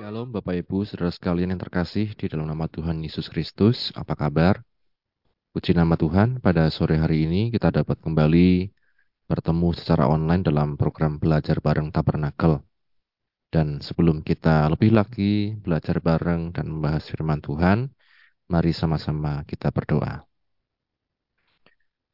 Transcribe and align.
Shalom 0.00 0.32
Bapak 0.32 0.56
Ibu, 0.64 0.88
saudara 0.88 1.12
sekalian 1.12 1.52
yang 1.52 1.60
terkasih 1.60 2.16
di 2.16 2.24
dalam 2.24 2.48
nama 2.48 2.64
Tuhan 2.72 3.04
Yesus 3.04 3.28
Kristus. 3.28 3.92
Apa 3.92 4.16
kabar? 4.16 4.64
Puji 5.52 5.76
nama 5.76 5.92
Tuhan, 5.92 6.40
pada 6.40 6.72
sore 6.72 6.96
hari 6.96 7.28
ini 7.28 7.52
kita 7.52 7.68
dapat 7.68 8.00
kembali 8.00 8.72
bertemu 9.28 9.68
secara 9.76 10.08
online 10.08 10.40
dalam 10.40 10.80
program 10.80 11.20
belajar 11.20 11.60
bareng 11.60 11.92
Tabernakel. 11.92 12.64
Dan 13.52 13.84
sebelum 13.84 14.24
kita 14.24 14.72
lebih 14.72 14.96
lagi 14.96 15.52
belajar 15.60 16.00
bareng 16.00 16.56
dan 16.56 16.72
membahas 16.72 17.04
firman 17.04 17.44
Tuhan, 17.44 17.92
mari 18.48 18.72
sama-sama 18.72 19.44
kita 19.44 19.68
berdoa. 19.68 20.24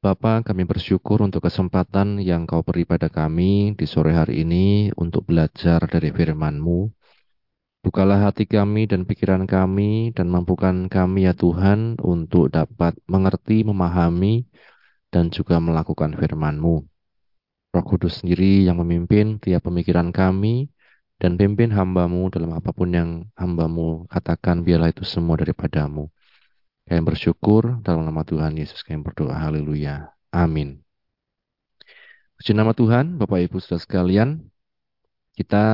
Bapa, 0.03 0.43
kami 0.43 0.67
bersyukur 0.67 1.23
untuk 1.23 1.47
kesempatan 1.47 2.19
yang 2.19 2.51
kau 2.51 2.67
beri 2.67 2.83
pada 2.83 3.07
kami 3.07 3.79
di 3.79 3.87
sore 3.87 4.11
hari 4.11 4.43
ini 4.43 4.91
untuk 4.99 5.31
belajar 5.31 5.87
dari 5.87 6.11
firman-Mu 6.11 7.06
Bukalah 7.87 8.19
hati 8.27 8.51
kami 8.51 8.91
dan 8.91 9.07
pikiran 9.07 9.47
kami 9.47 10.11
dan 10.11 10.27
mampukan 10.27 10.91
kami 10.91 11.31
ya 11.31 11.39
Tuhan 11.39 11.95
untuk 12.03 12.51
dapat 12.51 12.99
mengerti, 13.07 13.63
memahami, 13.63 14.43
dan 15.15 15.31
juga 15.31 15.63
melakukan 15.63 16.19
firman-Mu. 16.19 16.83
Roh 17.71 17.85
Kudus 17.87 18.27
sendiri 18.27 18.67
yang 18.67 18.83
memimpin 18.83 19.39
tiap 19.39 19.71
pemikiran 19.71 20.11
kami 20.11 20.67
dan 21.23 21.39
pimpin 21.39 21.71
hambamu 21.71 22.27
dalam 22.27 22.59
apa 22.59 22.75
pun 22.75 22.91
yang 22.91 23.11
hambamu 23.39 24.11
katakan 24.11 24.67
biarlah 24.67 24.91
itu 24.91 25.07
semua 25.07 25.39
daripadamu. 25.39 26.11
Kami 26.91 27.01
bersyukur 27.07 27.79
dalam 27.87 28.03
nama 28.03 28.27
Tuhan 28.27 28.59
Yesus 28.59 28.83
kami 28.83 29.07
berdoa. 29.07 29.39
Haleluya. 29.39 30.11
Amin. 30.35 30.83
Puji 32.35 32.51
nama 32.51 32.75
Tuhan, 32.75 33.15
Bapak 33.15 33.47
Ibu 33.47 33.63
Saudara 33.63 33.79
sekalian, 33.79 34.43
kita 35.39 35.65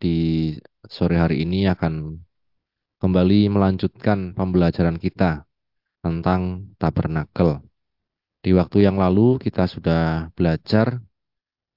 di 0.00 0.56
sore 0.90 1.22
hari 1.22 1.46
ini 1.46 1.70
akan 1.70 2.18
kembali 2.98 3.46
melanjutkan 3.46 4.34
pembelajaran 4.34 4.98
kita 4.98 5.46
tentang 6.02 6.74
tabernakel. 6.82 7.62
Di 8.42 8.50
waktu 8.50 8.90
yang 8.90 8.98
lalu 8.98 9.38
kita 9.38 9.70
sudah 9.70 10.34
belajar 10.34 10.98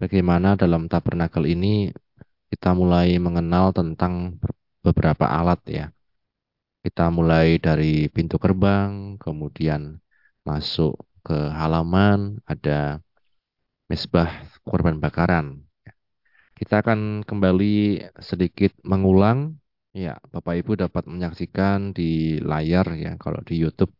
bagaimana 0.01 0.57
dalam 0.57 0.89
tabernakel 0.89 1.45
ini 1.45 1.93
kita 2.49 2.73
mulai 2.73 3.21
mengenal 3.21 3.69
tentang 3.69 4.41
beberapa 4.81 5.29
alat 5.29 5.61
ya. 5.69 5.85
Kita 6.81 7.13
mulai 7.13 7.61
dari 7.61 8.09
pintu 8.09 8.41
gerbang, 8.41 9.15
kemudian 9.21 10.01
masuk 10.41 10.97
ke 11.23 11.37
halaman, 11.53 12.41
ada 12.49 12.99
mesbah 13.87 14.27
korban 14.65 14.97
bakaran. 14.97 15.63
Kita 16.63 16.79
akan 16.79 17.27
kembali 17.27 18.07
sedikit 18.23 18.71
mengulang. 18.87 19.59
Ya, 19.91 20.15
Bapak 20.31 20.63
Ibu 20.63 20.79
dapat 20.79 21.11
menyaksikan 21.11 21.91
di 21.91 22.39
layar 22.39 22.87
ya 22.95 23.19
kalau 23.19 23.43
di 23.43 23.59
YouTube. 23.59 23.91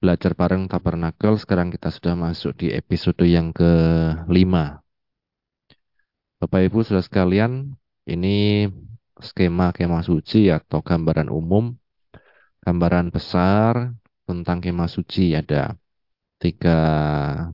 Belajar 0.00 0.32
bareng 0.32 0.64
Tabernakel, 0.64 1.36
sekarang 1.36 1.68
kita 1.68 1.92
sudah 1.92 2.16
masuk 2.16 2.56
di 2.56 2.72
episode 2.72 3.20
yang 3.28 3.52
kelima. 3.52 4.80
Bapak 6.40 6.72
Ibu 6.72 6.88
sudah 6.88 7.04
sekalian, 7.04 7.76
ini 8.08 8.64
skema 9.20 9.76
kemah 9.76 10.00
suci 10.00 10.48
atau 10.48 10.80
gambaran 10.80 11.28
umum, 11.28 11.76
gambaran 12.64 13.12
besar 13.12 13.92
tentang 14.24 14.64
kemah 14.64 14.88
suci 14.88 15.36
ada 15.36 15.76
tiga 16.42 16.78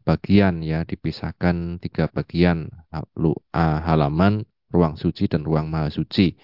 bagian 0.06 0.54
ya, 0.70 0.86
dipisahkan 0.90 1.82
tiga 1.82 2.06
bagian 2.16 2.70
halaman, 3.86 4.46
ruang 4.74 4.94
suci 5.02 5.26
dan 5.26 5.42
ruang 5.42 5.66
maha 5.68 5.90
suci. 5.90 6.38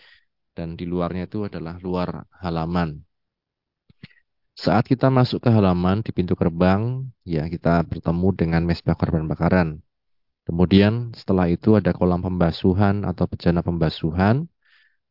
Dan 0.53 0.77
di 0.77 0.85
luarnya 0.85 1.25
itu 1.25 1.49
adalah 1.49 1.81
luar 1.81 2.29
halaman. 2.45 3.01
Saat 4.53 4.85
kita 4.85 5.09
masuk 5.09 5.41
ke 5.41 5.49
halaman 5.49 6.05
di 6.05 6.13
pintu 6.13 6.37
gerbang, 6.37 7.09
ya 7.25 7.49
kita 7.49 7.81
bertemu 7.89 8.29
dengan 8.37 8.63
mesbah 8.69 8.93
korban 9.01 9.25
bakaran. 9.25 9.81
Kemudian 10.45 11.17
setelah 11.17 11.49
itu 11.49 11.81
ada 11.81 11.97
kolam 11.97 12.21
pembasuhan 12.21 13.09
atau 13.09 13.25
bejana 13.25 13.65
pembasuhan. 13.65 14.45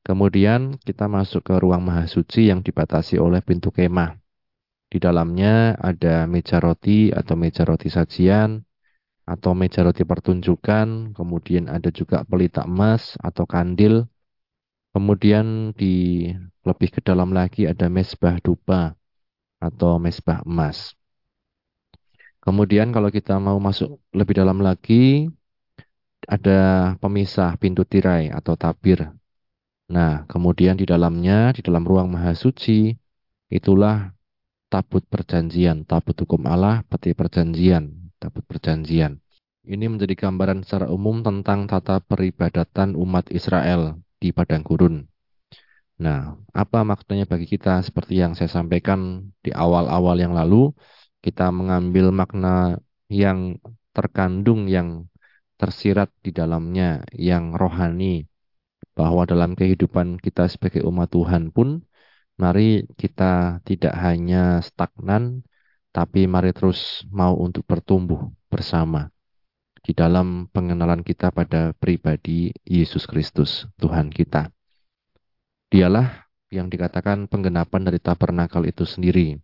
Kemudian 0.06 0.77
kita 0.77 1.09
masuk 1.09 1.41
ke 1.41 1.57
ruang 1.57 1.81
maha 1.81 2.06
suci 2.06 2.53
yang 2.53 2.61
dibatasi 2.61 3.17
oleh 3.17 3.41
pintu 3.41 3.73
kemah. 3.73 4.20
Di 4.91 5.00
dalamnya 5.00 5.79
ada 5.79 6.28
meja 6.28 6.59
roti 6.59 7.16
atau 7.16 7.40
meja 7.40 7.63
roti 7.63 7.88
sajian 7.88 8.59
atau 9.24 9.56
meja 9.56 9.88
roti 9.88 10.03
pertunjukan, 10.03 11.16
kemudian 11.16 11.72
ada 11.72 11.88
juga 11.96 12.28
pelita 12.28 12.68
emas 12.68 13.16
atau 13.24 13.47
kandil. 13.47 14.03
Kemudian 14.91 15.72
di 15.72 16.28
lebih 16.68 16.91
ke 16.91 17.00
dalam 17.00 17.31
lagi 17.31 17.63
ada 17.63 17.88
mesbah 17.88 18.35
dupa 18.44 18.91
atau 19.63 19.96
mesbah 19.96 20.44
emas. 20.44 20.91
Kemudian 22.44 22.91
kalau 22.91 23.07
kita 23.07 23.40
mau 23.40 23.56
masuk 23.63 24.03
lebih 24.12 24.44
dalam 24.44 24.59
lagi, 24.59 25.31
ada 26.28 26.94
pemisah 27.00 27.56
pintu 27.56 27.88
tirai 27.88 28.28
atau 28.28 28.59
tabir. 28.59 29.07
Nah, 29.88 30.28
kemudian 30.28 30.75
di 30.75 30.84
dalamnya, 30.84 31.56
di 31.56 31.63
dalam 31.63 31.88
ruang 31.88 32.12
maha 32.12 32.35
suci, 32.35 32.91
itulah 33.47 34.12
tabut 34.71 35.03
perjanjian, 35.03 35.83
tabut 35.83 36.15
hukum 36.15 36.47
Allah, 36.47 36.87
peti 36.87 37.11
perjanjian, 37.11 38.15
tabut 38.23 38.47
perjanjian. 38.47 39.19
Ini 39.67 39.85
menjadi 39.91 40.15
gambaran 40.15 40.63
secara 40.63 40.87
umum 40.89 41.21
tentang 41.21 41.67
tata 41.67 41.99
peribadatan 41.99 42.95
umat 42.95 43.29
Israel 43.29 43.99
di 44.17 44.31
padang 44.31 44.63
gurun. 44.63 45.05
Nah, 46.01 46.33
apa 46.49 46.81
maksudnya 46.81 47.29
bagi 47.29 47.45
kita 47.45 47.83
seperti 47.85 48.17
yang 48.17 48.33
saya 48.33 48.49
sampaikan 48.49 49.29
di 49.45 49.53
awal-awal 49.53 50.17
yang 50.17 50.33
lalu, 50.33 50.73
kita 51.21 51.53
mengambil 51.53 52.09
makna 52.09 52.81
yang 53.05 53.61
terkandung 53.93 54.65
yang 54.65 55.05
tersirat 55.61 56.09
di 56.25 56.33
dalamnya 56.33 57.05
yang 57.13 57.53
rohani 57.53 58.25
bahwa 58.97 59.29
dalam 59.29 59.53
kehidupan 59.53 60.17
kita 60.17 60.49
sebagai 60.49 60.81
umat 60.89 61.13
Tuhan 61.13 61.53
pun 61.53 61.85
Mari 62.41 62.90
kita 62.97 63.62
tidak 63.62 63.94
hanya 64.02 64.66
stagnan, 64.66 65.46
tapi 65.94 66.25
mari 66.25 66.50
terus 66.57 67.06
mau 67.13 67.38
untuk 67.38 67.62
bertumbuh 67.69 68.34
bersama 68.50 69.13
di 69.85 69.94
dalam 69.94 70.50
pengenalan 70.50 71.06
kita 71.06 71.30
pada 71.30 71.78
pribadi 71.78 72.50
Yesus 72.66 73.06
Kristus, 73.06 73.69
Tuhan 73.78 74.09
kita. 74.09 74.50
Dialah 75.69 76.30
yang 76.50 76.66
dikatakan 76.66 77.30
penggenapan 77.30 77.81
dari 77.85 78.01
tabernakel 78.01 78.66
itu 78.66 78.90
sendiri. 78.90 79.38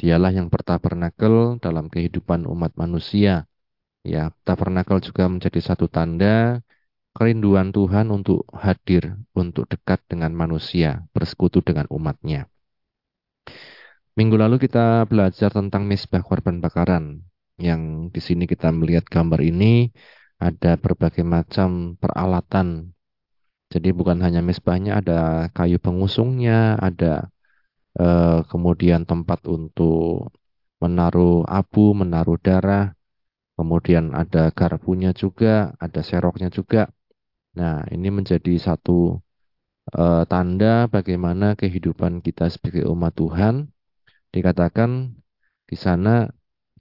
Dialah 0.00 0.32
yang 0.34 0.48
bertabernakel 0.48 1.60
dalam 1.60 1.92
kehidupan 1.92 2.48
umat 2.48 2.72
manusia. 2.74 3.44
Ya, 4.00 4.32
tabernakel 4.48 5.00
juga 5.00 5.28
menjadi 5.28 5.60
satu 5.60 5.88
tanda 5.88 6.60
kerinduan 7.14 7.70
Tuhan 7.70 8.10
untuk 8.10 8.42
hadir, 8.50 9.16
untuk 9.38 9.70
dekat 9.70 10.02
dengan 10.10 10.34
manusia, 10.34 11.06
bersekutu 11.14 11.62
dengan 11.62 11.86
umatnya. 11.88 12.50
Minggu 14.18 14.36
lalu 14.38 14.56
kita 14.62 15.06
belajar 15.10 15.50
tentang 15.50 15.86
misbah 15.86 16.22
korban 16.22 16.58
bakaran. 16.58 17.22
Yang 17.58 18.10
di 18.14 18.20
sini 18.22 18.44
kita 18.50 18.74
melihat 18.74 19.06
gambar 19.06 19.40
ini 19.42 19.90
ada 20.42 20.74
berbagai 20.74 21.22
macam 21.22 21.94
peralatan. 21.98 22.94
Jadi 23.70 23.90
bukan 23.90 24.18
hanya 24.22 24.42
misbahnya, 24.42 24.98
ada 25.02 25.50
kayu 25.54 25.78
pengusungnya, 25.82 26.78
ada 26.78 27.30
eh, 27.98 28.38
kemudian 28.50 29.02
tempat 29.06 29.42
untuk 29.50 30.34
menaruh 30.82 31.46
abu, 31.46 31.94
menaruh 31.94 32.38
darah, 32.38 32.94
kemudian 33.58 34.14
ada 34.14 34.50
garpunya 34.54 35.10
juga, 35.14 35.74
ada 35.78 36.00
seroknya 36.02 36.50
juga, 36.50 36.90
Nah, 37.54 37.86
ini 37.94 38.08
menjadi 38.10 38.54
satu 38.58 39.22
uh, 39.94 40.22
tanda 40.26 40.90
bagaimana 40.90 41.54
kehidupan 41.54 42.18
kita 42.24 42.50
sebagai 42.50 42.90
umat 42.90 43.14
Tuhan. 43.14 43.70
Dikatakan 44.34 45.14
di 45.70 45.76
sana 45.78 46.26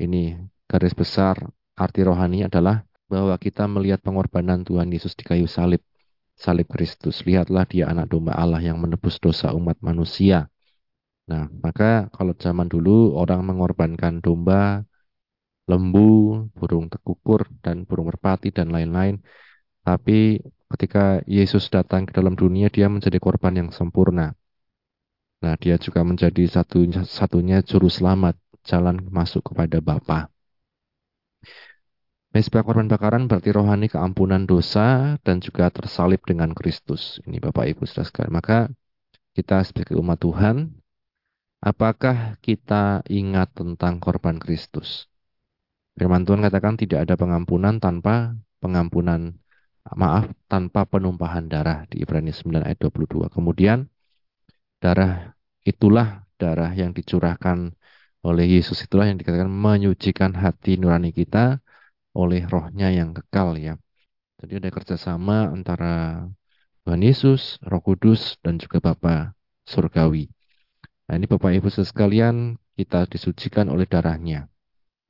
ini 0.02 0.34
garis 0.66 0.98
besar 0.98 1.38
arti 1.78 2.02
rohani 2.02 2.46
adalah 2.50 2.82
bahwa 3.06 3.38
kita 3.38 3.70
melihat 3.70 4.02
pengorbanan 4.02 4.66
Tuhan 4.66 4.90
Yesus 4.90 5.14
di 5.14 5.22
kayu 5.22 5.46
salib, 5.46 5.86
salib 6.34 6.66
Kristus. 6.66 7.22
Lihatlah 7.22 7.70
dia 7.70 7.86
anak 7.94 8.10
domba 8.10 8.34
Allah 8.34 8.62
yang 8.62 8.82
menebus 8.82 9.22
dosa 9.22 9.54
umat 9.54 9.78
manusia. 9.86 10.50
Nah, 11.30 11.48
maka 11.64 12.10
kalau 12.12 12.34
zaman 12.36 12.68
dulu 12.68 13.16
orang 13.16 13.46
mengorbankan 13.48 14.20
domba, 14.20 14.84
lembu, 15.70 16.50
burung 16.52 16.92
tekukur, 16.92 17.48
dan 17.64 17.88
burung 17.88 18.12
merpati, 18.12 18.52
dan 18.52 18.74
lain-lain. 18.76 19.24
Tapi 19.88 20.40
ketika 20.74 21.22
Yesus 21.30 21.70
datang 21.70 22.10
ke 22.10 22.12
dalam 22.18 22.34
dunia, 22.34 22.68
dia 22.74 22.90
menjadi 22.90 23.22
korban 23.22 23.54
yang 23.54 23.70
sempurna. 23.70 24.34
Nah, 25.44 25.54
dia 25.60 25.78
juga 25.78 26.02
menjadi 26.02 26.50
satu 26.50 26.82
satunya 27.06 27.62
juru 27.62 27.92
selamat, 27.92 28.40
jalan 28.66 29.06
masuk 29.12 29.54
kepada 29.54 29.84
Bapa. 29.84 30.34
Mesbah 32.34 32.66
korban 32.66 32.90
bakaran 32.90 33.30
berarti 33.30 33.54
rohani 33.54 33.86
keampunan 33.86 34.50
dosa 34.50 35.22
dan 35.22 35.38
juga 35.38 35.70
tersalib 35.70 36.18
dengan 36.26 36.50
Kristus. 36.58 37.22
Ini 37.30 37.38
Bapak 37.38 37.70
Ibu 37.70 37.86
saudara 37.86 38.10
sekalian. 38.10 38.34
Maka 38.34 38.58
kita 39.38 39.62
sebagai 39.62 39.94
umat 40.02 40.18
Tuhan, 40.18 40.74
apakah 41.62 42.42
kita 42.42 43.06
ingat 43.06 43.54
tentang 43.54 44.02
korban 44.02 44.42
Kristus? 44.42 45.06
Firman 45.94 46.26
Tuhan 46.26 46.42
katakan 46.42 46.74
tidak 46.74 47.06
ada 47.06 47.14
pengampunan 47.14 47.78
tanpa 47.78 48.34
pengampunan 48.58 49.38
maaf 49.92 50.32
tanpa 50.48 50.88
penumpahan 50.88 51.52
darah 51.52 51.84
di 51.92 52.04
Ibrani 52.04 52.32
9 52.32 52.64
ayat 52.64 52.80
22. 52.80 53.28
Kemudian 53.28 53.84
darah 54.80 55.36
itulah 55.68 56.24
darah 56.40 56.72
yang 56.72 56.96
dicurahkan 56.96 57.76
oleh 58.24 58.46
Yesus 58.56 58.80
itulah 58.88 59.12
yang 59.12 59.20
dikatakan 59.20 59.52
menyucikan 59.52 60.32
hati 60.32 60.80
nurani 60.80 61.12
kita 61.12 61.60
oleh 62.16 62.48
rohnya 62.48 62.88
yang 62.88 63.12
kekal 63.12 63.60
ya. 63.60 63.76
Jadi 64.40 64.64
ada 64.64 64.70
kerjasama 64.72 65.52
antara 65.52 66.24
Tuhan 66.84 67.04
Yesus, 67.04 67.60
Roh 67.64 67.84
Kudus, 67.84 68.40
dan 68.44 68.60
juga 68.60 68.80
Bapa 68.80 69.36
Surgawi. 69.68 70.28
Nah 71.08 71.16
ini 71.20 71.28
Bapak 71.28 71.52
Ibu 71.52 71.68
sekalian, 71.72 72.60
kita 72.80 73.08
disucikan 73.08 73.72
oleh 73.72 73.88
darahnya. 73.88 74.48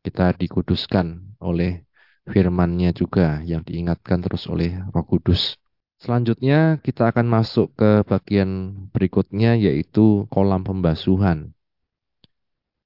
Kita 0.01 0.33
dikuduskan 0.33 1.37
oleh 1.41 1.85
firmannya 2.27 2.95
juga 2.95 3.43
yang 3.43 3.61
diingatkan 3.67 4.23
terus 4.23 4.47
oleh 4.47 4.79
Roh 4.93 5.05
Kudus. 5.07 5.59
Selanjutnya 6.03 6.83
kita 6.83 7.11
akan 7.11 7.27
masuk 7.31 7.79
ke 7.79 8.03
bagian 8.03 8.75
berikutnya 8.91 9.55
yaitu 9.55 10.27
kolam 10.27 10.67
pembasuhan. 10.67 11.55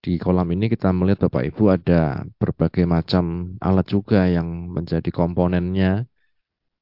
Di 0.06 0.22
kolam 0.22 0.48
ini 0.54 0.70
kita 0.70 0.94
melihat 0.94 1.26
Bapak 1.28 1.44
Ibu 1.50 1.64
ada 1.74 2.24
berbagai 2.38 2.86
macam 2.86 3.58
alat 3.58 3.90
juga 3.90 4.30
yang 4.30 4.70
menjadi 4.70 5.10
komponennya. 5.10 6.06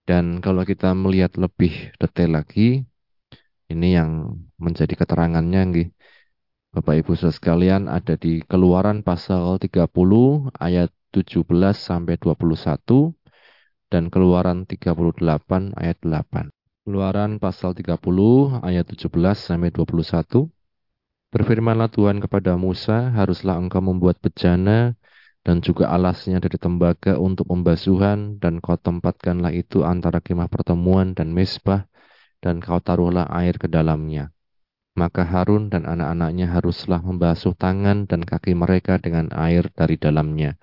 Dan 0.06 0.44
kalau 0.44 0.62
kita 0.68 0.94
melihat 0.94 1.34
lebih 1.40 1.96
detail 1.98 2.38
lagi, 2.38 2.86
ini 3.72 3.98
yang 3.98 4.38
menjadi 4.62 4.94
keterangannya. 4.94 5.90
Bapak 6.76 7.00
Ibu 7.00 7.16
sekalian 7.16 7.88
ada 7.88 8.20
di 8.20 8.44
Keluaran 8.44 9.02
pasal 9.02 9.56
30 9.58 10.52
ayat 10.60 10.92
17 11.16 11.48
sampai 11.72 12.20
21 12.20 13.16
dan 13.88 14.12
Keluaran 14.12 14.68
38 14.68 15.72
ayat 15.80 15.98
8. 16.04 16.52
Keluaran 16.84 17.40
pasal 17.40 17.72
30 17.72 17.96
ayat 18.60 18.84
17 18.84 19.08
sampai 19.40 19.72
21. 19.72 20.52
Berfirmanlah 21.32 21.88
Tuhan 21.88 22.20
kepada 22.20 22.60
Musa, 22.60 23.16
haruslah 23.16 23.56
engkau 23.56 23.80
membuat 23.80 24.20
bejana 24.20 25.00
dan 25.46 25.64
juga 25.64 25.94
alasnya 25.94 26.44
dari 26.44 26.58
tembaga 26.58 27.16
untuk 27.22 27.48
pembasuhan, 27.48 28.42
dan 28.42 28.58
kau 28.60 28.76
tempatkanlah 28.76 29.54
itu 29.54 29.86
antara 29.86 30.18
kemah 30.18 30.50
pertemuan 30.50 31.14
dan 31.14 31.32
mesbah, 31.32 31.86
dan 32.42 32.58
kau 32.58 32.82
taruhlah 32.82 33.30
air 33.30 33.56
ke 33.62 33.70
dalamnya. 33.70 34.34
Maka 34.98 35.22
Harun 35.28 35.70
dan 35.70 35.86
anak-anaknya 35.86 36.50
haruslah 36.50 37.04
membasuh 37.04 37.54
tangan 37.54 38.10
dan 38.10 38.26
kaki 38.26 38.58
mereka 38.58 38.98
dengan 38.98 39.30
air 39.38 39.70
dari 39.76 40.02
dalamnya. 40.02 40.58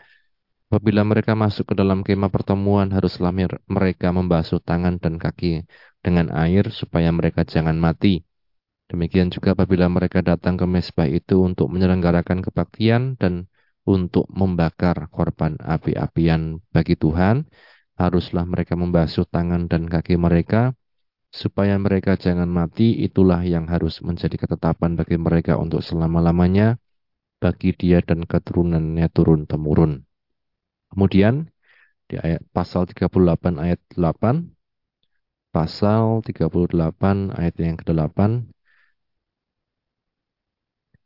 Apabila 0.73 1.05
mereka 1.05 1.37
masuk 1.37 1.69
ke 1.69 1.75
dalam 1.77 2.01
kemah 2.01 2.33
pertemuan, 2.33 2.89
haruslah 2.97 3.29
mereka 3.69 4.09
membasuh 4.09 4.57
tangan 4.57 4.97
dan 4.97 5.21
kaki 5.21 5.69
dengan 6.01 6.33
air 6.33 6.73
supaya 6.73 7.13
mereka 7.13 7.45
jangan 7.45 7.77
mati 7.77 8.25
Demikian 8.93 9.33
juga 9.33 9.57
apabila 9.57 9.89
mereka 9.89 10.21
datang 10.21 10.61
ke 10.61 10.69
mesbah 10.69 11.09
itu 11.09 11.41
untuk 11.41 11.73
menyelenggarakan 11.73 12.45
kebaktian 12.45 13.17
dan 13.17 13.49
untuk 13.89 14.29
membakar 14.29 15.09
korban 15.09 15.57
api-apian 15.65 16.61
bagi 16.77 17.01
Tuhan, 17.01 17.49
haruslah 17.97 18.45
mereka 18.45 18.77
membasuh 18.77 19.25
tangan 19.25 19.65
dan 19.65 19.89
kaki 19.89 20.21
mereka, 20.21 20.77
supaya 21.33 21.81
mereka 21.81 22.21
jangan 22.21 22.53
mati, 22.53 23.01
itulah 23.01 23.41
yang 23.41 23.65
harus 23.65 24.05
menjadi 24.05 24.37
ketetapan 24.45 24.93
bagi 24.93 25.17
mereka 25.17 25.57
untuk 25.57 25.81
selama-lamanya, 25.81 26.77
bagi 27.41 27.73
dia 27.73 28.05
dan 28.05 28.29
keturunannya 28.29 29.09
turun-temurun. 29.09 30.05
Kemudian, 30.93 31.49
di 32.06 32.21
ayat 32.21 32.44
pasal 32.53 32.85
38 32.85 33.56
ayat 33.56 33.81
8, 33.97 34.53
pasal 35.49 36.21
38 36.21 37.33
ayat 37.33 37.55
yang 37.56 37.81
ke-8, 37.81 38.44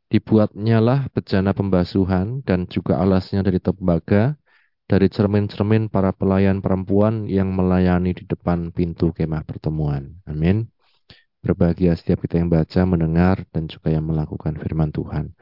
Dibuatnyalah 0.07 1.11
bejana 1.11 1.51
pembasuhan 1.51 2.39
dan 2.47 2.63
juga 2.71 2.95
alasnya 2.95 3.43
dari 3.43 3.59
tembaga, 3.59 4.39
dari 4.87 5.11
cermin-cermin 5.11 5.91
para 5.91 6.15
pelayan 6.15 6.63
perempuan 6.63 7.27
yang 7.27 7.51
melayani 7.51 8.15
di 8.15 8.23
depan 8.23 8.71
pintu 8.71 9.11
kemah 9.11 9.43
pertemuan. 9.43 10.15
Amin. 10.23 10.71
Berbahagia 11.43 11.91
setiap 11.99 12.23
kita 12.23 12.39
yang 12.39 12.47
baca, 12.47 12.87
mendengar, 12.87 13.43
dan 13.51 13.67
juga 13.67 13.91
yang 13.91 14.07
melakukan 14.07 14.55
firman 14.55 14.95
Tuhan. 14.95 15.35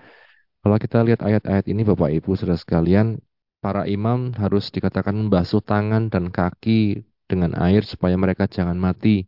Kalau 0.66 0.78
kita 0.82 0.98
lihat 1.06 1.22
ayat-ayat 1.22 1.70
ini 1.70 1.86
Bapak 1.86 2.10
Ibu 2.10 2.34
saudara 2.34 2.58
sekalian, 2.58 3.22
para 3.66 3.90
imam 3.90 4.30
harus 4.38 4.70
dikatakan 4.70 5.18
membasuh 5.18 5.58
tangan 5.66 6.14
dan 6.14 6.30
kaki 6.30 7.02
dengan 7.26 7.58
air 7.58 7.82
supaya 7.82 8.14
mereka 8.14 8.46
jangan 8.46 8.78
mati. 8.78 9.26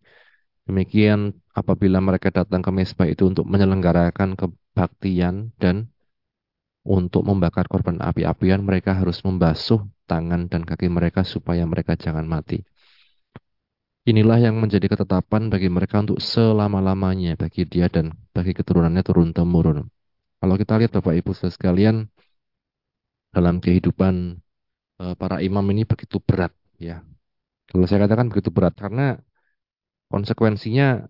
Demikian 0.69 1.33
apabila 1.57 1.97
mereka 1.97 2.29
datang 2.29 2.61
ke 2.61 2.69
mesbah 2.69 3.09
itu 3.09 3.25
untuk 3.25 3.49
menyelenggarakan 3.49 4.37
ke 4.37 4.45
kebaktian 4.45 5.57
dan 5.57 5.89
untuk 6.85 7.25
membakar 7.25 7.65
korban 7.65 7.97
api-apian 7.97 8.61
mereka 8.61 8.93
harus 8.93 9.25
membasuh 9.25 9.81
tangan 10.05 10.45
dan 10.45 10.61
kaki 10.69 10.85
mereka 10.85 11.25
supaya 11.25 11.65
mereka 11.65 11.97
jangan 11.97 12.29
mati. 12.29 12.61
Inilah 14.05 14.37
yang 14.37 14.61
menjadi 14.61 14.85
ketetapan 14.85 15.49
bagi 15.49 15.67
mereka 15.67 16.05
untuk 16.05 16.21
selama-lamanya 16.21 17.33
bagi 17.41 17.65
dia 17.65 17.89
dan 17.89 18.13
bagi 18.37 18.53
keturunannya 18.53 19.01
turun-temurun. 19.01 19.89
Kalau 20.37 20.55
kita 20.61 20.77
lihat 20.77 20.93
Bapak 20.93 21.17
Ibu 21.17 21.33
sekalian 21.33 22.05
dalam 23.35 23.59
kehidupan 23.63 24.37
eh, 25.01 25.15
para 25.17 25.37
imam 25.43 25.65
ini 25.73 25.83
begitu 25.83 26.17
berat 26.23 26.53
ya. 26.79 27.03
Kalau 27.67 27.83
saya 27.83 28.07
katakan 28.07 28.31
begitu 28.31 28.49
berat 28.53 28.73
karena 28.79 29.19
konsekuensinya 30.07 31.03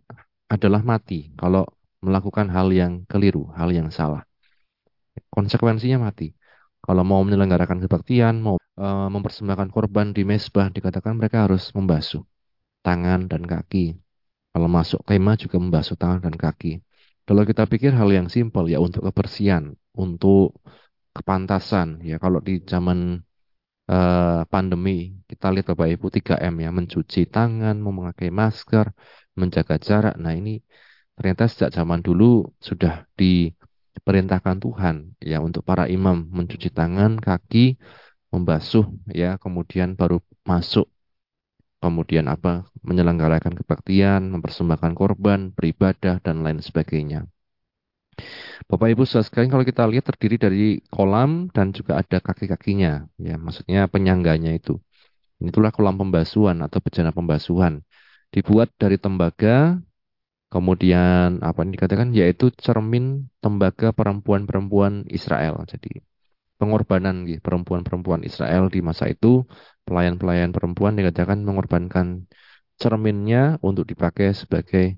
adalah 0.50 0.82
mati. 0.82 1.30
Kalau 1.38 1.64
melakukan 2.02 2.48
hal 2.50 2.74
yang 2.74 3.06
keliru, 3.06 3.50
hal 3.54 3.70
yang 3.70 3.90
salah. 3.94 4.26
Konsekuensinya 5.30 5.98
mati. 6.10 6.34
Kalau 6.82 7.04
mau 7.04 7.22
menyelenggarakan 7.26 7.84
kebaktian, 7.84 8.40
mau 8.42 8.56
e, 8.58 8.88
mempersembahkan 9.14 9.70
korban 9.76 10.14
di 10.16 10.24
mesbah, 10.24 10.72
dikatakan 10.72 11.20
mereka 11.20 11.46
harus 11.46 11.70
membasuh 11.78 12.24
tangan 12.86 13.28
dan 13.28 13.44
kaki. 13.44 13.98
Kalau 14.54 14.70
masuk 14.72 15.02
kemah 15.06 15.36
juga 15.38 15.58
membasuh 15.60 15.98
tangan 16.00 16.22
dan 16.26 16.36
kaki. 16.38 16.82
Kalau 17.28 17.44
kita 17.44 17.68
pikir 17.68 17.92
hal 17.92 18.08
yang 18.08 18.32
simpel 18.32 18.72
ya 18.72 18.80
untuk 18.80 19.04
kebersihan, 19.04 19.76
untuk 19.92 20.56
kepantasan 21.18 21.88
ya 22.10 22.16
kalau 22.24 22.40
di 22.48 22.54
zaman 22.72 23.00
uh, 23.92 24.42
pandemi 24.54 24.92
kita 25.30 25.46
lihat 25.54 25.66
Bapak 25.72 25.88
Ibu 25.96 26.06
3M 26.16 26.56
ya 26.66 26.70
mencuci 26.78 27.20
tangan, 27.36 27.76
memakai 27.88 28.30
masker, 28.40 28.86
menjaga 29.40 29.76
jarak. 29.88 30.16
Nah 30.24 30.34
ini 30.40 30.52
ternyata 31.16 31.44
sejak 31.52 31.70
zaman 31.78 32.00
dulu 32.08 32.26
sudah 32.68 32.94
diperintahkan 33.20 34.58
Tuhan 34.64 34.96
ya 35.32 35.38
untuk 35.48 35.62
para 35.70 35.86
imam 35.96 36.18
mencuci 36.38 36.70
tangan, 36.78 37.12
kaki, 37.18 37.78
membasuh 38.34 38.86
ya, 39.12 39.40
kemudian 39.44 39.90
baru 40.00 40.18
masuk 40.46 40.88
kemudian 41.78 42.26
apa 42.26 42.66
menyelenggarakan 42.82 43.54
kebaktian, 43.54 44.34
mempersembahkan 44.34 44.94
korban, 44.98 45.40
beribadah 45.54 46.18
dan 46.26 46.42
lain 46.42 46.60
sebagainya. 46.60 47.30
Bapak 48.68 48.88
Ibu 48.92 49.04
saudara 49.08 49.26
sekalian 49.28 49.52
kalau 49.54 49.66
kita 49.66 49.84
lihat 49.88 50.06
terdiri 50.10 50.36
dari 50.36 50.66
kolam 50.92 51.48
dan 51.56 51.72
juga 51.72 52.02
ada 52.02 52.18
kaki-kakinya 52.20 53.08
ya 53.22 53.36
maksudnya 53.40 53.88
penyangganya 53.88 54.52
itu. 54.58 54.78
Itulah 55.38 55.70
kolam 55.70 55.96
pembasuhan 56.02 56.58
atau 56.66 56.82
bejana 56.82 57.14
pembasuhan. 57.14 57.86
Dibuat 58.34 58.74
dari 58.76 58.98
tembaga 59.00 59.80
Kemudian 60.48 61.44
apa 61.44 61.60
yang 61.60 61.76
dikatakan 61.76 62.16
yaitu 62.16 62.48
cermin 62.56 63.28
tembaga 63.44 63.92
perempuan-perempuan 63.92 65.04
Israel. 65.12 65.60
Jadi 65.68 66.00
pengorbanan 66.56 67.28
gitu, 67.28 67.44
perempuan-perempuan 67.44 68.24
Israel 68.24 68.72
di 68.72 68.80
masa 68.80 69.12
itu 69.12 69.44
pelayan-pelayan 69.84 70.56
perempuan 70.56 70.96
dikatakan 70.96 71.44
mengorbankan 71.44 72.32
cerminnya 72.80 73.60
untuk 73.60 73.84
dipakai 73.92 74.32
sebagai 74.32 74.96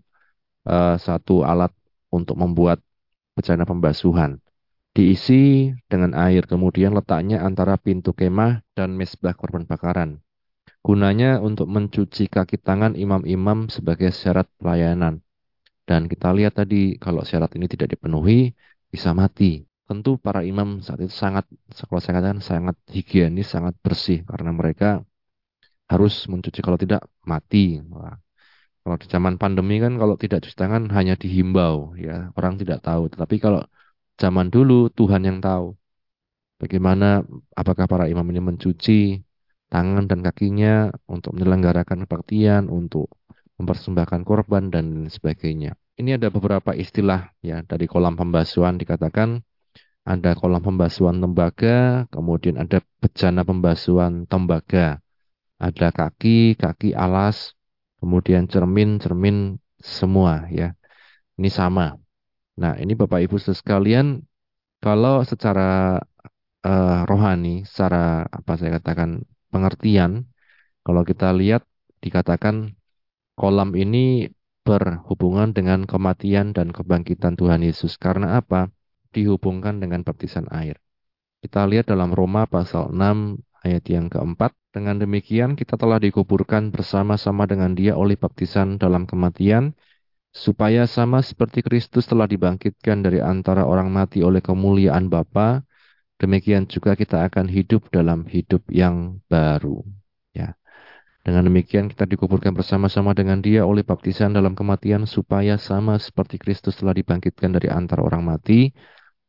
uh, 0.69 1.01
satu 1.01 1.41
alat 1.41 1.73
untuk 2.13 2.37
membuat 2.37 2.77
bejana 3.39 3.63
pembasuhan. 3.63 4.43
Diisi 4.91 5.71
dengan 5.87 6.11
air, 6.11 6.43
kemudian 6.43 6.91
letaknya 6.91 7.39
antara 7.47 7.79
pintu 7.79 8.11
kemah 8.11 8.59
dan 8.75 8.99
mesbah 8.99 9.31
korban 9.31 9.63
bakaran. 9.63 10.19
Gunanya 10.83 11.39
untuk 11.39 11.71
mencuci 11.71 12.27
kaki 12.27 12.59
tangan 12.59 12.99
imam-imam 12.99 13.71
sebagai 13.71 14.11
syarat 14.11 14.51
pelayanan. 14.59 15.23
Dan 15.87 16.11
kita 16.11 16.35
lihat 16.35 16.59
tadi 16.59 16.99
kalau 16.99 17.23
syarat 17.23 17.55
ini 17.55 17.71
tidak 17.71 17.95
dipenuhi 17.95 18.51
bisa 18.91 19.15
mati. 19.15 19.63
tentu 19.89 20.21
para 20.21 20.45
imam 20.45 20.85
saat 20.85 21.01
itu 21.01 21.09
sangat, 21.09 21.49
kalau 21.89 21.97
saya 21.97 22.21
katakan 22.21 22.45
sangat 22.45 22.77
higienis, 22.93 23.49
sangat 23.49 23.73
bersih 23.81 24.21
karena 24.21 24.53
mereka 24.53 25.01
harus 25.89 26.29
mencuci 26.29 26.61
kalau 26.61 26.77
tidak 26.77 27.01
mati. 27.25 27.81
Kalau 28.89 28.97
di 28.97 29.05
zaman 29.05 29.37
pandemi 29.37 29.77
kan 29.77 30.01
kalau 30.01 30.17
tidak 30.17 30.41
cuci 30.41 30.57
tangan 30.57 30.89
hanya 30.97 31.13
dihimbau 31.13 31.93
ya, 31.93 32.33
orang 32.33 32.57
tidak 32.57 32.81
tahu. 32.81 33.05
Tetapi 33.05 33.35
kalau 33.37 33.61
zaman 34.17 34.49
dulu 34.49 34.89
Tuhan 34.89 35.29
yang 35.29 35.37
tahu 35.45 35.77
bagaimana 36.57 37.21
apakah 37.53 37.85
para 37.85 38.09
imam 38.09 38.25
ini 38.33 38.41
mencuci 38.41 39.21
tangan 39.69 40.09
dan 40.09 40.25
kakinya 40.25 40.89
untuk 41.05 41.37
menyelenggarakan 41.37 42.09
kebaktian, 42.09 42.65
untuk 42.65 43.13
mempersembahkan 43.61 44.25
korban 44.25 44.73
dan 44.73 45.05
sebagainya. 45.05 45.77
Ini 46.01 46.17
ada 46.17 46.33
beberapa 46.33 46.73
istilah 46.73 47.29
ya 47.45 47.61
dari 47.61 47.85
kolam 47.85 48.17
pembasuhan 48.17 48.81
dikatakan 48.81 49.45
ada 50.01 50.33
kolam 50.33 50.65
pembasuhan 50.65 51.21
tembaga, 51.21 52.09
kemudian 52.09 52.57
ada 52.57 52.81
bejana 52.97 53.45
pembasuhan 53.45 54.25
tembaga, 54.25 54.97
ada 55.61 55.87
kaki, 55.93 56.57
kaki 56.57 56.97
alas, 56.97 57.53
kemudian 57.99 58.47
cermin-cermin 58.51 59.59
semua 59.79 60.47
ya. 60.51 60.75
Ini 61.39 61.49
sama. 61.51 61.95
Nah, 62.59 62.75
ini 62.81 62.93
Bapak 62.99 63.23
Ibu 63.23 63.39
sekalian 63.39 64.19
kalau 64.83 65.23
secara 65.23 65.99
uh, 66.63 66.99
rohani, 67.07 67.63
secara 67.67 68.27
apa 68.27 68.51
saya 68.59 68.79
katakan 68.79 69.23
pengertian, 69.51 70.27
kalau 70.83 71.03
kita 71.07 71.31
lihat 71.35 71.63
dikatakan 72.03 72.75
kolam 73.39 73.75
ini 73.75 74.31
berhubungan 74.67 75.55
dengan 75.55 75.87
kematian 75.87 76.51
dan 76.51 76.75
kebangkitan 76.75 77.39
Tuhan 77.39 77.63
Yesus. 77.63 77.95
Karena 77.95 78.37
apa? 78.39 78.69
Dihubungkan 79.15 79.81
dengan 79.81 80.03
baptisan 80.05 80.45
air. 80.53 80.77
Kita 81.39 81.63
lihat 81.65 81.87
dalam 81.87 82.11
Roma 82.11 82.45
pasal 82.45 82.91
6 82.91 83.39
ayat 83.63 83.83
yang 83.87 84.11
keempat. 84.11 84.51
Dengan 84.69 85.01
demikian 85.01 85.57
kita 85.57 85.81
telah 85.81 85.97
dikuburkan 85.97 86.69
bersama-sama 86.69 87.49
dengan 87.49 87.73
dia 87.73 87.97
oleh 87.97 88.13
baptisan 88.13 88.77
dalam 88.77 89.09
kematian, 89.09 89.73
supaya 90.29 90.85
sama 90.85 91.25
seperti 91.25 91.65
Kristus 91.65 92.05
telah 92.05 92.29
dibangkitkan 92.29 93.01
dari 93.01 93.17
antara 93.17 93.65
orang 93.65 93.89
mati 93.89 94.21
oleh 94.21 94.45
kemuliaan 94.45 95.09
Bapa, 95.09 95.65
demikian 96.21 96.69
juga 96.69 96.93
kita 96.93 97.25
akan 97.25 97.49
hidup 97.49 97.89
dalam 97.89 98.29
hidup 98.29 98.61
yang 98.69 99.17
baru. 99.25 99.81
Ya. 100.37 100.53
Dengan 101.25 101.49
demikian 101.49 101.89
kita 101.89 102.05
dikuburkan 102.05 102.53
bersama-sama 102.53 103.17
dengan 103.17 103.41
dia 103.41 103.65
oleh 103.65 103.81
baptisan 103.81 104.37
dalam 104.37 104.53
kematian 104.53 105.09
supaya 105.09 105.57
sama 105.57 105.97
seperti 105.97 106.37
Kristus 106.37 106.77
telah 106.77 106.93
dibangkitkan 106.93 107.57
dari 107.57 107.73
antara 107.73 108.05
orang 108.05 108.21
mati 108.21 108.69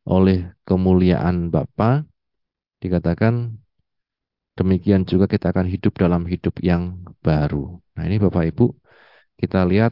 oleh 0.05 0.53
kemuliaan 0.69 1.49
Bapa 1.49 2.05
dikatakan 2.81 3.57
demikian 4.61 5.01
juga 5.11 5.25
kita 5.33 5.49
akan 5.53 5.65
hidup 5.73 5.93
dalam 6.03 6.23
hidup 6.29 6.55
yang 6.69 6.83
baru. 7.25 7.81
Nah 7.97 8.03
ini 8.07 8.17
Bapak 8.21 8.43
Ibu, 8.53 8.65
kita 9.41 9.65
lihat 9.71 9.91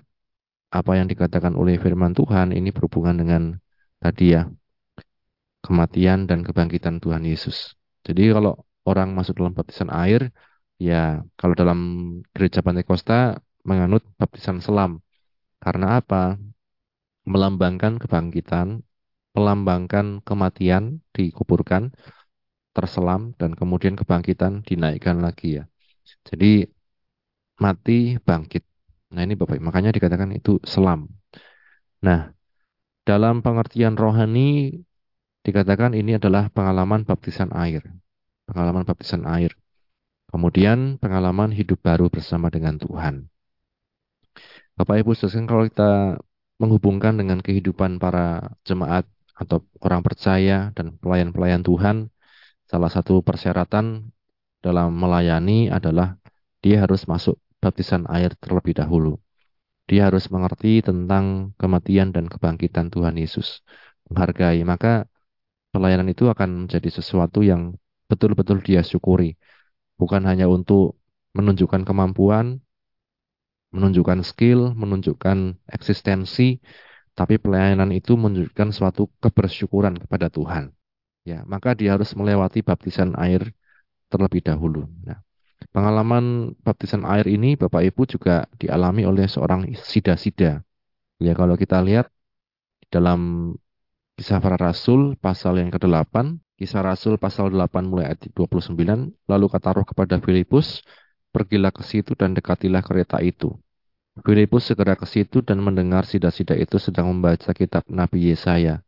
apa 0.70 0.92
yang 0.98 1.08
dikatakan 1.10 1.54
oleh 1.58 1.76
firman 1.82 2.14
Tuhan 2.14 2.54
ini 2.54 2.70
berhubungan 2.76 3.16
dengan 3.22 3.42
tadi 3.98 4.38
ya, 4.38 4.46
kematian 5.66 6.30
dan 6.30 6.40
kebangkitan 6.48 7.02
Tuhan 7.04 7.24
Yesus. 7.26 7.74
Jadi 8.06 8.32
kalau 8.36 8.54
orang 8.90 9.10
masuk 9.18 9.34
dalam 9.42 9.54
baptisan 9.58 9.90
air, 9.92 10.30
ya 10.80 11.26
kalau 11.40 11.54
dalam 11.58 11.80
gereja 12.34 12.60
Pantai 12.66 12.86
Costa 12.88 13.42
menganut 13.68 14.06
baptisan 14.20 14.62
selam. 14.64 14.92
Karena 15.60 16.00
apa? 16.00 16.40
Melambangkan 17.28 18.00
kebangkitan, 18.00 18.82
melambangkan 19.36 20.24
kematian, 20.24 21.04
dikuburkan, 21.12 21.92
terselam 22.80 23.36
dan 23.36 23.52
kemudian 23.60 24.00
kebangkitan 24.00 24.64
dinaikkan 24.64 25.20
lagi 25.20 25.60
ya. 25.60 25.64
Jadi 26.24 26.64
mati 27.60 28.16
bangkit. 28.24 28.64
Nah 29.12 29.22
ini 29.28 29.36
Bapak 29.36 29.60
makanya 29.60 29.92
dikatakan 29.92 30.32
itu 30.32 30.64
selam. 30.64 31.12
Nah 32.00 32.32
dalam 33.04 33.44
pengertian 33.44 34.00
rohani 34.00 34.80
dikatakan 35.44 35.92
ini 35.92 36.16
adalah 36.16 36.48
pengalaman 36.56 37.04
baptisan 37.04 37.52
air. 37.52 37.84
Pengalaman 38.48 38.88
baptisan 38.88 39.28
air. 39.28 39.52
Kemudian 40.30 41.02
pengalaman 41.02 41.50
hidup 41.52 41.82
baru 41.82 42.08
bersama 42.08 42.54
dengan 42.54 42.78
Tuhan. 42.78 43.28
Bapak 44.78 45.02
Ibu 45.04 45.12
sekalian 45.12 45.50
kalau 45.50 45.64
kita 45.68 45.92
menghubungkan 46.62 47.18
dengan 47.18 47.42
kehidupan 47.42 47.98
para 47.98 48.56
jemaat 48.64 49.10
atau 49.34 49.66
orang 49.82 50.04
percaya 50.04 50.70
dan 50.76 51.00
pelayan-pelayan 51.00 51.64
Tuhan, 51.66 52.14
salah 52.70 52.92
satu 52.94 53.26
persyaratan 53.26 54.14
dalam 54.62 54.94
melayani 54.94 55.74
adalah 55.74 56.22
dia 56.62 56.86
harus 56.86 57.10
masuk 57.10 57.42
baptisan 57.58 58.06
air 58.06 58.38
terlebih 58.38 58.78
dahulu. 58.78 59.18
Dia 59.90 60.14
harus 60.14 60.30
mengerti 60.30 60.86
tentang 60.86 61.58
kematian 61.58 62.14
dan 62.14 62.30
kebangkitan 62.30 62.94
Tuhan 62.94 63.18
Yesus. 63.18 63.66
Menghargai, 64.06 64.62
maka 64.62 65.10
pelayanan 65.74 66.14
itu 66.14 66.30
akan 66.30 66.70
menjadi 66.70 67.02
sesuatu 67.02 67.42
yang 67.42 67.74
betul-betul 68.06 68.62
dia 68.62 68.86
syukuri. 68.86 69.34
Bukan 69.98 70.30
hanya 70.30 70.46
untuk 70.46 71.02
menunjukkan 71.34 71.90
kemampuan, 71.90 72.62
menunjukkan 73.74 74.22
skill, 74.22 74.78
menunjukkan 74.78 75.58
eksistensi, 75.74 76.62
tapi 77.18 77.42
pelayanan 77.42 77.90
itu 77.90 78.14
menunjukkan 78.14 78.70
suatu 78.70 79.10
kebersyukuran 79.18 79.98
kepada 79.98 80.30
Tuhan 80.30 80.79
ya 81.28 81.44
maka 81.48 81.76
dia 81.76 81.96
harus 81.96 82.12
melewati 82.16 82.64
baptisan 82.64 83.16
air 83.20 83.52
terlebih 84.10 84.42
dahulu. 84.42 84.90
Nah, 85.06 85.22
pengalaman 85.70 86.56
baptisan 86.66 87.06
air 87.06 87.30
ini 87.30 87.54
Bapak 87.56 87.86
Ibu 87.94 88.10
juga 88.10 88.50
dialami 88.58 89.06
oleh 89.06 89.30
seorang 89.30 89.70
sida-sida. 89.78 90.66
Ya 91.20 91.34
kalau 91.36 91.60
kita 91.60 91.84
lihat 91.84 92.10
dalam 92.90 93.54
kisah 94.18 94.42
para 94.42 94.58
rasul 94.60 95.16
pasal 95.20 95.62
yang 95.62 95.72
ke-8, 95.72 96.42
kisah 96.60 96.84
rasul 96.84 97.16
pasal 97.16 97.54
8 97.54 97.88
mulai 97.88 98.12
ayat 98.12 98.28
29, 98.36 99.14
lalu 99.30 99.46
kata 99.48 99.70
roh 99.78 99.86
kepada 99.88 100.20
Filipus, 100.20 100.84
pergilah 101.32 101.72
ke 101.72 101.86
situ 101.86 102.18
dan 102.18 102.36
dekatilah 102.36 102.84
kereta 102.84 103.22
itu. 103.22 103.54
Filipus 104.20 104.68
segera 104.68 105.00
ke 105.00 105.08
situ 105.08 105.40
dan 105.40 105.64
mendengar 105.64 106.04
sida-sida 106.04 106.58
itu 106.60 106.76
sedang 106.82 107.08
membaca 107.16 107.56
kitab 107.56 107.88
Nabi 107.88 108.34
Yesaya. 108.34 108.84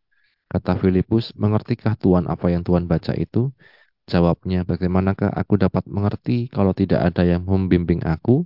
Kata 0.51 0.75
Filipus, 0.75 1.31
mengertikah 1.39 1.95
Tuhan 1.95 2.27
apa 2.27 2.51
yang 2.51 2.67
Tuhan 2.67 2.83
baca 2.83 3.15
itu? 3.15 3.55
Jawabnya, 4.03 4.67
bagaimanakah 4.67 5.31
aku 5.31 5.55
dapat 5.55 5.87
mengerti 5.87 6.51
kalau 6.51 6.75
tidak 6.75 7.07
ada 7.07 7.23
yang 7.23 7.47
membimbing 7.47 8.03
aku? 8.03 8.43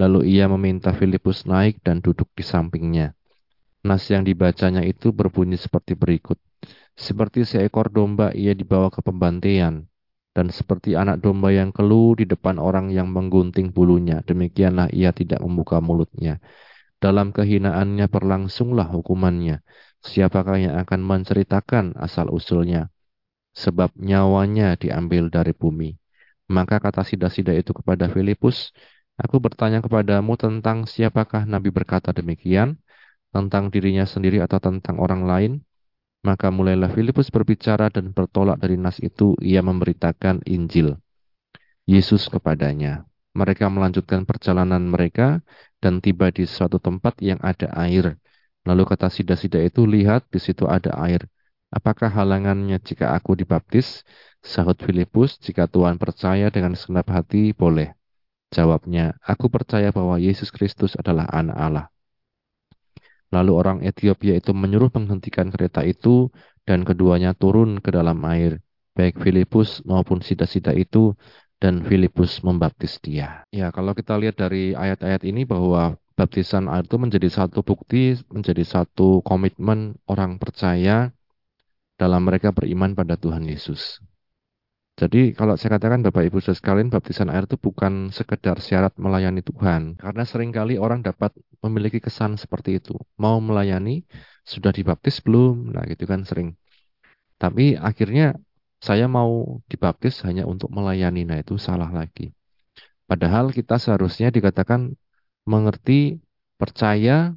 Lalu 0.00 0.24
ia 0.32 0.48
meminta 0.48 0.96
Filipus 0.96 1.44
naik 1.44 1.84
dan 1.84 2.00
duduk 2.00 2.32
di 2.32 2.40
sampingnya. 2.40 3.12
Nas 3.84 4.08
yang 4.08 4.24
dibacanya 4.24 4.80
itu 4.88 5.12
berbunyi 5.12 5.60
seperti 5.60 5.92
berikut. 5.92 6.40
Seperti 6.96 7.44
seekor 7.44 7.92
domba 7.92 8.32
ia 8.32 8.56
dibawa 8.56 8.88
ke 8.88 9.04
pembantaian. 9.04 9.84
Dan 10.32 10.48
seperti 10.48 10.96
anak 10.96 11.20
domba 11.20 11.52
yang 11.52 11.76
keluh 11.76 12.16
di 12.16 12.24
depan 12.24 12.56
orang 12.56 12.88
yang 12.88 13.12
menggunting 13.12 13.68
bulunya, 13.68 14.24
demikianlah 14.24 14.88
ia 14.96 15.12
tidak 15.12 15.44
membuka 15.44 15.76
mulutnya. 15.84 16.40
Dalam 16.96 17.36
kehinaannya 17.36 18.08
berlangsunglah 18.08 18.88
hukumannya 18.88 19.60
Siapakah 20.04 20.60
yang 20.60 20.74
akan 20.78 21.00
menceritakan 21.00 21.96
asal-usulnya? 21.96 22.92
Sebab 23.56 23.96
nyawanya 23.96 24.76
diambil 24.76 25.32
dari 25.32 25.56
bumi. 25.56 25.96
Maka 26.52 26.76
kata 26.76 27.02
sida-sida 27.08 27.56
itu 27.56 27.72
kepada 27.72 28.12
Filipus, 28.12 28.70
Aku 29.14 29.38
bertanya 29.38 29.78
kepadamu 29.78 30.34
tentang 30.34 30.90
siapakah 30.90 31.46
Nabi 31.46 31.70
berkata 31.70 32.10
demikian, 32.10 32.82
tentang 33.30 33.70
dirinya 33.70 34.02
sendiri 34.02 34.42
atau 34.42 34.58
tentang 34.58 34.98
orang 34.98 35.22
lain. 35.22 35.52
Maka 36.24 36.48
mulailah 36.50 36.90
Filipus 36.90 37.28
berbicara 37.30 37.92
dan 37.94 38.10
bertolak 38.10 38.58
dari 38.58 38.74
nas 38.80 38.96
itu, 38.98 39.36
ia 39.38 39.60
memberitakan 39.62 40.42
Injil. 40.48 40.98
Yesus 41.84 42.26
kepadanya. 42.32 43.04
Mereka 43.36 43.68
melanjutkan 43.68 44.24
perjalanan 44.24 44.82
mereka 44.88 45.44
dan 45.78 46.00
tiba 46.00 46.32
di 46.32 46.48
suatu 46.48 46.80
tempat 46.80 47.20
yang 47.20 47.38
ada 47.44 47.70
air. 47.76 48.16
Lalu 48.64 48.82
kata 48.88 49.12
sida-sida 49.12 49.60
itu, 49.60 49.84
lihat 49.84 50.24
di 50.32 50.40
situ 50.40 50.64
ada 50.64 50.96
air. 51.04 51.28
Apakah 51.68 52.08
halangannya 52.08 52.80
jika 52.80 53.12
aku 53.12 53.36
dibaptis? 53.36 54.02
Sahut 54.44 54.76
Filipus, 54.76 55.40
jika 55.40 55.64
Tuhan 55.68 55.96
percaya 55.96 56.52
dengan 56.52 56.76
segenap 56.76 57.08
hati, 57.12 57.52
boleh. 57.56 57.92
Jawabnya, 58.52 59.16
aku 59.24 59.50
percaya 59.50 59.90
bahwa 59.90 60.20
Yesus 60.20 60.52
Kristus 60.54 60.94
adalah 60.94 61.26
anak 61.32 61.56
Allah. 61.58 61.86
Lalu 63.34 63.52
orang 63.52 63.78
Ethiopia 63.82 64.38
itu 64.38 64.54
menyuruh 64.54 64.94
menghentikan 64.94 65.50
kereta 65.50 65.82
itu 65.82 66.30
dan 66.62 66.86
keduanya 66.86 67.34
turun 67.34 67.82
ke 67.82 67.90
dalam 67.90 68.22
air. 68.30 68.62
Baik 68.94 69.18
Filipus 69.18 69.82
maupun 69.82 70.22
sida-sida 70.22 70.70
itu 70.70 71.18
dan 71.58 71.82
Filipus 71.82 72.38
membaptis 72.46 73.02
dia. 73.02 73.42
Ya, 73.50 73.74
kalau 73.74 73.90
kita 73.90 74.14
lihat 74.14 74.38
dari 74.38 74.78
ayat-ayat 74.78 75.26
ini 75.26 75.42
bahwa 75.42 75.98
baptisan 76.14 76.70
air 76.70 76.86
itu 76.86 76.96
menjadi 76.98 77.28
satu 77.30 77.66
bukti, 77.66 78.14
menjadi 78.30 78.62
satu 78.62 79.20
komitmen 79.26 79.98
orang 80.06 80.38
percaya 80.38 81.10
dalam 81.98 82.26
mereka 82.26 82.50
beriman 82.50 82.94
pada 82.94 83.14
Tuhan 83.18 83.46
Yesus. 83.46 84.02
Jadi 84.94 85.34
kalau 85.34 85.58
saya 85.58 85.74
katakan 85.74 86.06
Bapak 86.06 86.22
Ibu 86.30 86.38
saudara 86.38 86.54
sekalian 86.54 86.86
baptisan 86.86 87.26
air 87.26 87.50
itu 87.50 87.58
bukan 87.58 88.14
sekedar 88.14 88.62
syarat 88.62 88.94
melayani 88.94 89.42
Tuhan. 89.42 89.98
Karena 89.98 90.22
sering 90.22 90.54
kali 90.54 90.78
orang 90.78 91.02
dapat 91.02 91.34
memiliki 91.66 91.98
kesan 91.98 92.38
seperti 92.38 92.78
itu. 92.78 92.94
Mau 93.18 93.42
melayani, 93.42 94.06
sudah 94.46 94.70
dibaptis 94.70 95.18
belum? 95.18 95.74
Nah 95.74 95.82
gitu 95.90 96.06
kan 96.06 96.22
sering. 96.22 96.54
Tapi 97.42 97.74
akhirnya 97.74 98.38
saya 98.78 99.10
mau 99.10 99.58
dibaptis 99.66 100.22
hanya 100.22 100.46
untuk 100.46 100.70
melayani. 100.70 101.26
Nah 101.26 101.42
itu 101.42 101.58
salah 101.58 101.90
lagi. 101.90 102.30
Padahal 103.10 103.50
kita 103.50 103.82
seharusnya 103.82 104.30
dikatakan 104.30 104.94
mengerti, 105.44 106.20
percaya, 106.56 107.36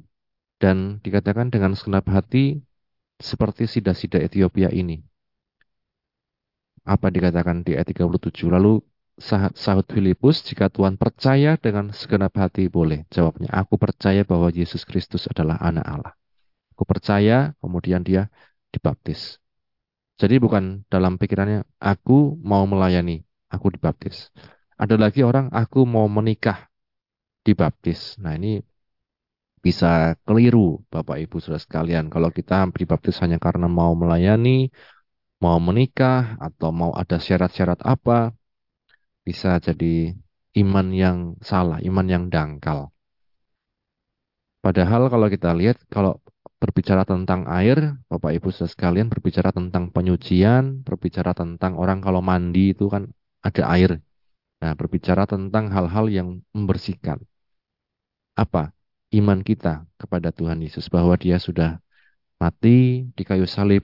dan 0.58 0.98
dikatakan 1.04 1.52
dengan 1.52 1.76
segenap 1.78 2.08
hati 2.10 2.60
seperti 3.22 3.70
sida-sida 3.70 4.18
Ethiopia 4.18 4.70
ini 4.74 5.08
apa 6.88 7.12
dikatakan 7.12 7.60
di 7.60 7.76
ayat 7.76 7.92
37. 7.92 8.48
Lalu 8.48 8.80
sahut 9.52 9.84
Filipus, 9.84 10.40
jika 10.40 10.72
Tuhan 10.72 10.96
percaya 10.96 11.60
dengan 11.60 11.92
segenap 11.92 12.32
hati 12.40 12.72
boleh. 12.72 13.04
Jawabnya, 13.12 13.52
aku 13.52 13.76
percaya 13.76 14.24
bahwa 14.24 14.48
Yesus 14.48 14.88
Kristus 14.88 15.28
adalah 15.28 15.60
anak 15.60 15.84
Allah. 15.84 16.12
Aku 16.72 16.88
percaya, 16.88 17.52
kemudian 17.60 18.00
dia 18.00 18.32
dibaptis. 18.72 19.36
Jadi 20.18 20.40
bukan 20.40 20.82
dalam 20.88 21.20
pikirannya, 21.20 21.62
aku 21.78 22.40
mau 22.40 22.64
melayani, 22.64 23.22
aku 23.52 23.74
dibaptis. 23.76 24.32
Ada 24.78 24.94
lagi 24.96 25.26
orang, 25.26 25.50
aku 25.50 25.82
mau 25.84 26.06
menikah, 26.08 26.67
dibaptis. 27.48 28.00
Nah 28.22 28.32
ini 28.38 28.60
bisa 29.64 30.14
keliru 30.26 30.84
Bapak 30.92 31.16
Ibu 31.24 31.36
Saudara 31.42 31.60
sekalian. 31.66 32.04
Kalau 32.14 32.30
kita 32.38 32.68
dibaptis 32.80 33.16
hanya 33.22 33.38
karena 33.46 33.66
mau 33.78 33.92
melayani, 34.00 34.68
mau 35.44 35.58
menikah 35.68 36.38
atau 36.46 36.68
mau 36.80 36.92
ada 37.00 37.16
syarat-syarat 37.26 37.80
apa, 37.94 38.18
bisa 39.26 39.50
jadi 39.66 40.14
iman 40.62 40.86
yang 41.02 41.18
salah, 41.50 41.78
iman 41.88 42.06
yang 42.14 42.24
dangkal. 42.34 42.80
Padahal 44.64 45.02
kalau 45.12 45.26
kita 45.30 45.50
lihat, 45.54 45.78
kalau 45.94 46.18
berbicara 46.58 47.06
tentang 47.06 47.46
air, 47.46 47.78
Bapak 48.10 48.34
Ibu 48.34 48.50
sekalian 48.50 49.06
berbicara 49.12 49.54
tentang 49.54 49.94
penyucian, 49.94 50.82
berbicara 50.82 51.32
tentang 51.40 51.78
orang 51.78 52.02
kalau 52.02 52.18
mandi 52.18 52.74
itu 52.74 52.90
kan 52.90 53.06
ada 53.46 53.62
air. 53.74 54.02
Nah, 54.58 54.74
berbicara 54.74 55.22
tentang 55.30 55.70
hal-hal 55.70 56.10
yang 56.10 56.28
membersihkan. 56.50 57.22
Apa? 58.38 58.70
Iman 59.10 59.42
kita 59.42 59.82
kepada 59.98 60.30
Tuhan 60.30 60.62
Yesus 60.62 60.86
bahwa 60.86 61.18
dia 61.18 61.42
sudah 61.42 61.82
mati 62.38 63.10
di 63.18 63.22
kayu 63.26 63.50
salib 63.50 63.82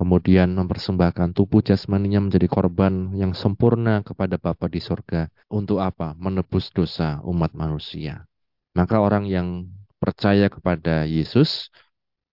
kemudian 0.00 0.56
mempersembahkan 0.56 1.36
tubuh 1.36 1.60
jasmaninya 1.60 2.24
menjadi 2.24 2.48
korban 2.50 3.14
yang 3.14 3.36
sempurna 3.36 4.00
kepada 4.00 4.40
Bapa 4.40 4.66
di 4.72 4.80
sorga. 4.80 5.28
Untuk 5.52 5.84
apa? 5.84 6.16
Menebus 6.16 6.72
dosa 6.72 7.20
umat 7.22 7.52
manusia. 7.52 8.24
Maka 8.74 8.98
orang 8.98 9.28
yang 9.28 9.70
percaya 10.02 10.50
kepada 10.50 11.06
Yesus, 11.06 11.70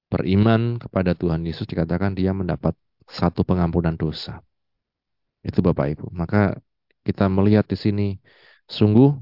beriman 0.09 0.81
kepada 0.81 1.13
Tuhan 1.13 1.45
Yesus, 1.45 1.69
dikatakan 1.69 2.17
dia 2.17 2.33
mendapat 2.33 2.73
satu 3.05 3.45
pengampunan 3.45 3.93
dosa. 3.93 4.41
Itu 5.45 5.61
Bapak 5.61 5.87
Ibu. 5.97 6.05
Maka 6.11 6.57
kita 7.05 7.29
melihat 7.29 7.65
di 7.69 7.77
sini, 7.77 8.07
sungguh 8.69 9.15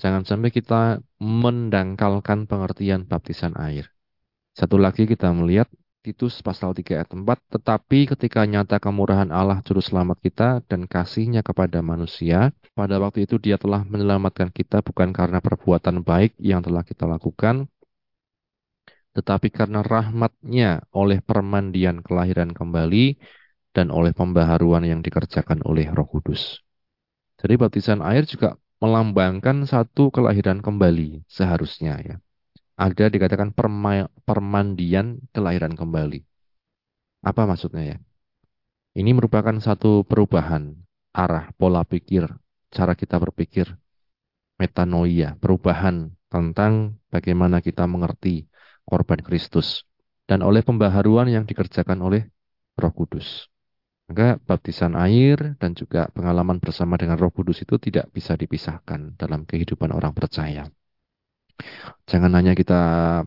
jangan 0.00 0.22
sampai 0.28 0.50
kita 0.52 1.00
mendangkalkan 1.18 2.46
pengertian 2.46 3.06
baptisan 3.06 3.54
air. 3.58 3.90
Satu 4.54 4.78
lagi 4.78 5.06
kita 5.06 5.30
melihat 5.34 5.70
Titus 5.98 6.38
pasal 6.46 6.72
3 6.72 7.02
ayat 7.02 7.10
4, 7.10 7.26
tetapi 7.50 8.06
ketika 8.14 8.46
nyata 8.46 8.78
kemurahan 8.78 9.28
Allah 9.34 9.58
juru 9.66 9.82
selamat 9.82 10.18
kita 10.22 10.48
dan 10.70 10.86
kasihnya 10.86 11.42
kepada 11.42 11.82
manusia, 11.82 12.54
pada 12.72 13.02
waktu 13.02 13.26
itu 13.26 13.36
dia 13.42 13.58
telah 13.58 13.82
menyelamatkan 13.82 14.54
kita 14.54 14.78
bukan 14.80 15.10
karena 15.10 15.42
perbuatan 15.42 16.06
baik 16.06 16.38
yang 16.38 16.62
telah 16.62 16.86
kita 16.86 17.02
lakukan, 17.02 17.66
tetapi 19.18 19.50
karena 19.50 19.82
rahmatnya 19.82 20.86
oleh 20.94 21.18
permandian 21.18 21.98
kelahiran 22.06 22.54
kembali 22.54 23.18
dan 23.74 23.90
oleh 23.90 24.14
pembaharuan 24.14 24.86
yang 24.86 25.02
dikerjakan 25.02 25.66
oleh 25.66 25.90
roh 25.90 26.06
kudus. 26.06 26.62
Jadi 27.42 27.54
baptisan 27.58 28.06
air 28.06 28.22
juga 28.22 28.54
melambangkan 28.78 29.66
satu 29.66 30.14
kelahiran 30.14 30.62
kembali 30.62 31.26
seharusnya 31.26 31.98
ya 32.02 32.16
ada 32.78 33.10
dikatakan 33.10 33.50
perma 33.50 34.06
permandian 34.22 35.18
kelahiran 35.34 35.74
kembali. 35.74 36.22
Apa 37.26 37.42
maksudnya 37.42 37.82
ya? 37.82 37.98
Ini 38.94 39.10
merupakan 39.18 39.58
satu 39.58 40.06
perubahan 40.06 40.78
arah 41.10 41.50
pola 41.58 41.82
pikir, 41.82 42.30
cara 42.70 42.94
kita 42.94 43.18
berpikir, 43.18 43.66
metanoia, 44.62 45.34
perubahan 45.42 46.14
tentang 46.30 46.94
bagaimana 47.10 47.58
kita 47.58 47.82
mengerti 47.90 48.46
korban 48.86 49.18
Kristus 49.26 49.82
dan 50.30 50.46
oleh 50.46 50.62
pembaharuan 50.62 51.26
yang 51.26 51.42
dikerjakan 51.50 51.98
oleh 51.98 52.30
Roh 52.78 52.94
Kudus. 52.94 53.50
Maka 54.08 54.40
baptisan 54.40 54.96
air 54.96 55.36
dan 55.60 55.76
juga 55.76 56.08
pengalaman 56.16 56.56
bersama 56.56 56.96
dengan 56.96 57.20
Roh 57.20 57.28
Kudus 57.28 57.60
itu 57.60 57.76
tidak 57.76 58.08
bisa 58.08 58.32
dipisahkan 58.40 59.20
dalam 59.20 59.44
kehidupan 59.44 59.92
orang 59.92 60.16
percaya. 60.16 60.64
Jangan 62.08 62.32
hanya 62.32 62.56
kita 62.56 62.80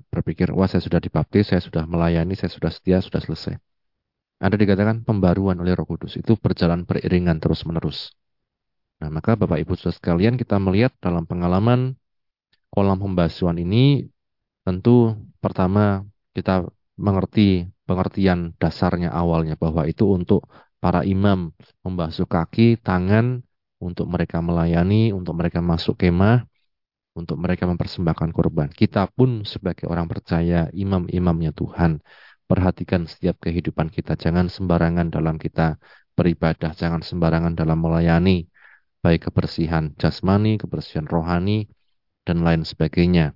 berpikir, 0.09 0.49
wah 0.55 0.65
saya 0.65 0.81
sudah 0.81 0.97
dibaptis, 0.97 1.53
saya 1.53 1.61
sudah 1.61 1.85
melayani, 1.85 2.33
saya 2.33 2.49
sudah 2.49 2.73
setia, 2.73 2.97
sudah 2.97 3.21
selesai. 3.21 3.61
Ada 4.41 4.57
dikatakan 4.57 5.05
pembaruan 5.05 5.61
oleh 5.61 5.77
roh 5.77 5.85
kudus. 5.85 6.17
Itu 6.17 6.33
berjalan 6.33 6.89
beriringan 6.89 7.37
terus-menerus. 7.37 8.17
Nah, 9.05 9.13
maka 9.13 9.37
Bapak 9.37 9.61
Ibu 9.61 9.77
Saudara 9.77 9.97
sekalian 9.97 10.33
kita 10.33 10.57
melihat 10.57 10.97
dalam 10.97 11.29
pengalaman 11.29 11.93
kolam 12.73 12.97
pembasuhan 12.97 13.61
ini 13.61 14.09
tentu 14.65 15.13
pertama 15.41 16.05
kita 16.33 16.65
mengerti 16.97 17.69
pengertian 17.85 18.53
dasarnya 18.61 19.09
awalnya 19.09 19.57
bahwa 19.57 19.89
itu 19.89 20.05
untuk 20.09 20.45
para 20.83 21.05
imam 21.05 21.53
membasuh 21.85 22.25
kaki, 22.25 22.81
tangan 22.81 23.45
untuk 23.77 24.09
mereka 24.09 24.41
melayani, 24.41 25.13
untuk 25.13 25.37
mereka 25.37 25.61
masuk 25.61 26.01
kemah 26.01 26.49
untuk 27.11 27.37
mereka 27.39 27.67
mempersembahkan 27.67 28.29
korban. 28.31 28.71
Kita 28.71 29.07
pun 29.11 29.43
sebagai 29.43 29.87
orang 29.91 30.07
percaya, 30.07 30.71
imam-imamnya 30.71 31.51
Tuhan, 31.51 31.99
perhatikan 32.47 33.07
setiap 33.07 33.39
kehidupan 33.43 33.91
kita. 33.91 34.15
Jangan 34.15 34.47
sembarangan 34.47 35.11
dalam 35.11 35.35
kita 35.35 35.75
beribadah, 36.15 36.71
jangan 36.75 37.03
sembarangan 37.03 37.55
dalam 37.55 37.79
melayani, 37.83 38.47
baik 39.03 39.31
kebersihan 39.31 39.91
jasmani, 39.99 40.55
kebersihan 40.59 41.07
rohani, 41.07 41.67
dan 42.23 42.43
lain 42.43 42.63
sebagainya. 42.63 43.35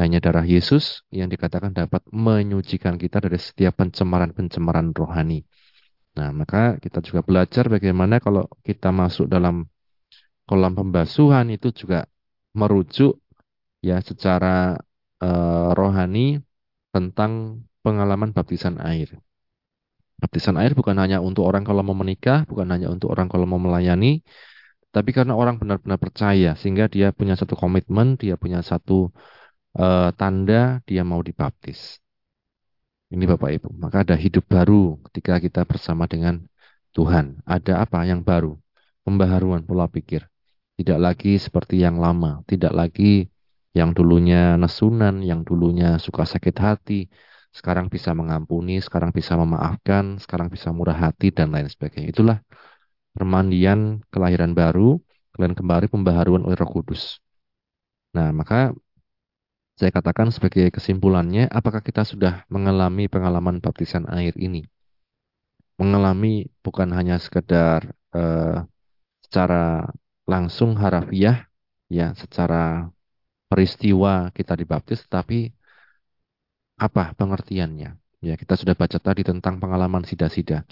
Hanya 0.00 0.24
darah 0.24 0.46
Yesus 0.48 1.04
yang 1.12 1.28
dikatakan 1.28 1.76
dapat 1.76 2.00
menyucikan 2.08 2.96
kita 2.96 3.20
dari 3.20 3.36
setiap 3.36 3.76
pencemaran-pencemaran 3.76 4.96
rohani. 4.96 5.44
Nah, 6.18 6.28
maka 6.40 6.76
kita 6.84 7.00
juga 7.00 7.20
belajar 7.24 7.64
bagaimana 7.72 8.20
kalau 8.20 8.44
kita 8.66 8.92
masuk 8.92 9.26
dalam 9.32 9.64
kolam 10.44 10.72
pembasuhan 10.76 11.48
itu 11.56 11.72
juga 11.72 12.04
merujuk 12.52 13.16
ya 13.80 13.96
secara 14.04 14.76
uh, 15.24 15.72
rohani 15.72 16.44
tentang 16.92 17.64
pengalaman 17.80 18.36
baptisan 18.36 18.76
air. 18.84 19.16
Baptisan 20.20 20.60
air 20.60 20.76
bukan 20.76 21.00
hanya 21.00 21.18
untuk 21.24 21.48
orang 21.48 21.64
kalau 21.64 21.82
mau 21.82 21.96
menikah, 21.96 22.44
bukan 22.44 22.68
hanya 22.68 22.92
untuk 22.92 23.08
orang 23.10 23.26
kalau 23.32 23.48
mau 23.48 23.58
melayani, 23.58 24.22
tapi 24.92 25.10
karena 25.16 25.32
orang 25.32 25.56
benar-benar 25.56 25.96
percaya 25.96 26.52
sehingga 26.60 26.86
dia 26.92 27.10
punya 27.16 27.34
satu 27.40 27.56
komitmen, 27.56 28.20
dia 28.20 28.36
punya 28.36 28.60
satu 28.60 29.08
uh, 29.80 30.12
tanda 30.20 30.84
dia 30.84 31.02
mau 31.02 31.24
dibaptis. 31.24 32.01
Ini 33.12 33.24
Bapak 33.28 33.50
Ibu, 33.60 33.68
maka 33.76 34.00
ada 34.00 34.16
hidup 34.16 34.48
baru 34.48 34.96
ketika 35.10 35.36
kita 35.36 35.60
bersama 35.68 36.08
dengan 36.08 36.40
Tuhan. 36.96 37.44
Ada 37.44 37.84
apa 37.84 38.08
yang 38.08 38.24
baru? 38.24 38.56
Pembaharuan 39.04 39.60
pola 39.68 39.84
pikir. 39.84 40.24
Tidak 40.80 40.96
lagi 40.96 41.36
seperti 41.36 41.76
yang 41.84 42.00
lama, 42.00 42.40
tidak 42.48 42.72
lagi 42.72 43.28
yang 43.76 43.92
dulunya 43.92 44.56
nesunan, 44.56 45.20
yang 45.20 45.44
dulunya 45.44 46.00
suka 46.00 46.24
sakit 46.24 46.56
hati, 46.56 47.12
sekarang 47.52 47.92
bisa 47.92 48.16
mengampuni, 48.16 48.80
sekarang 48.80 49.12
bisa 49.12 49.36
memaafkan, 49.36 50.16
sekarang 50.16 50.48
bisa 50.48 50.72
murah 50.72 50.96
hati, 50.96 51.28
dan 51.28 51.52
lain 51.52 51.68
sebagainya. 51.68 52.08
Itulah 52.16 52.38
permandian 53.12 54.00
kelahiran 54.08 54.56
baru, 54.56 54.96
kalian 55.36 55.52
kembali 55.52 55.86
pembaharuan 55.92 56.48
oleh 56.48 56.56
roh 56.56 56.70
kudus. 56.72 57.20
Nah, 58.16 58.32
maka 58.32 58.72
saya 59.78 59.90
katakan 59.96 60.28
sebagai 60.34 60.68
kesimpulannya, 60.76 61.48
apakah 61.58 61.82
kita 61.88 62.02
sudah 62.06 62.44
mengalami 62.54 63.04
pengalaman 63.10 63.58
baptisan 63.64 64.04
air 64.12 64.34
ini? 64.36 64.62
Mengalami 65.80 66.46
bukan 66.64 66.88
hanya 66.94 67.16
sekedar 67.18 67.80
uh, 68.14 68.62
secara 69.24 69.88
langsung 70.28 70.78
harafiah 70.78 71.48
ya 71.90 72.14
secara 72.14 72.88
peristiwa 73.50 74.30
kita 74.36 74.54
dibaptis 74.54 75.00
tapi 75.10 75.50
apa 76.78 77.12
pengertiannya 77.18 78.02
Ya, 78.22 78.38
kita 78.38 78.54
sudah 78.54 78.78
baca 78.78 78.98
tadi 79.02 79.26
tentang 79.26 79.58
pengalaman 79.58 80.06
sida-sida 80.06 80.62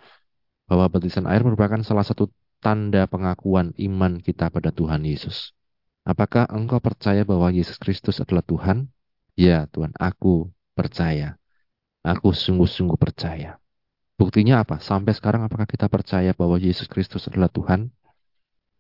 bahwa 0.71 0.87
baptisan 0.87 1.27
air 1.27 1.43
merupakan 1.43 1.83
salah 1.83 2.07
satu 2.07 2.31
tanda 2.63 3.11
pengakuan 3.11 3.75
iman 3.75 4.23
kita 4.23 4.47
pada 4.55 4.71
Tuhan 4.71 5.03
Yesus. 5.03 5.51
Apakah 6.11 6.51
engkau 6.51 6.83
percaya 6.83 7.23
bahwa 7.23 7.55
Yesus 7.55 7.79
Kristus 7.79 8.19
adalah 8.19 8.43
Tuhan? 8.43 8.91
Ya, 9.39 9.71
Tuhan, 9.71 9.95
aku 9.95 10.51
percaya. 10.75 11.39
Aku 12.03 12.35
sungguh-sungguh 12.35 12.99
percaya. 12.99 13.63
Buktinya 14.19 14.67
apa? 14.67 14.83
Sampai 14.83 15.15
sekarang 15.15 15.47
apakah 15.47 15.71
kita 15.71 15.87
percaya 15.87 16.35
bahwa 16.35 16.59
Yesus 16.59 16.91
Kristus 16.91 17.31
adalah 17.31 17.47
Tuhan? 17.47 17.95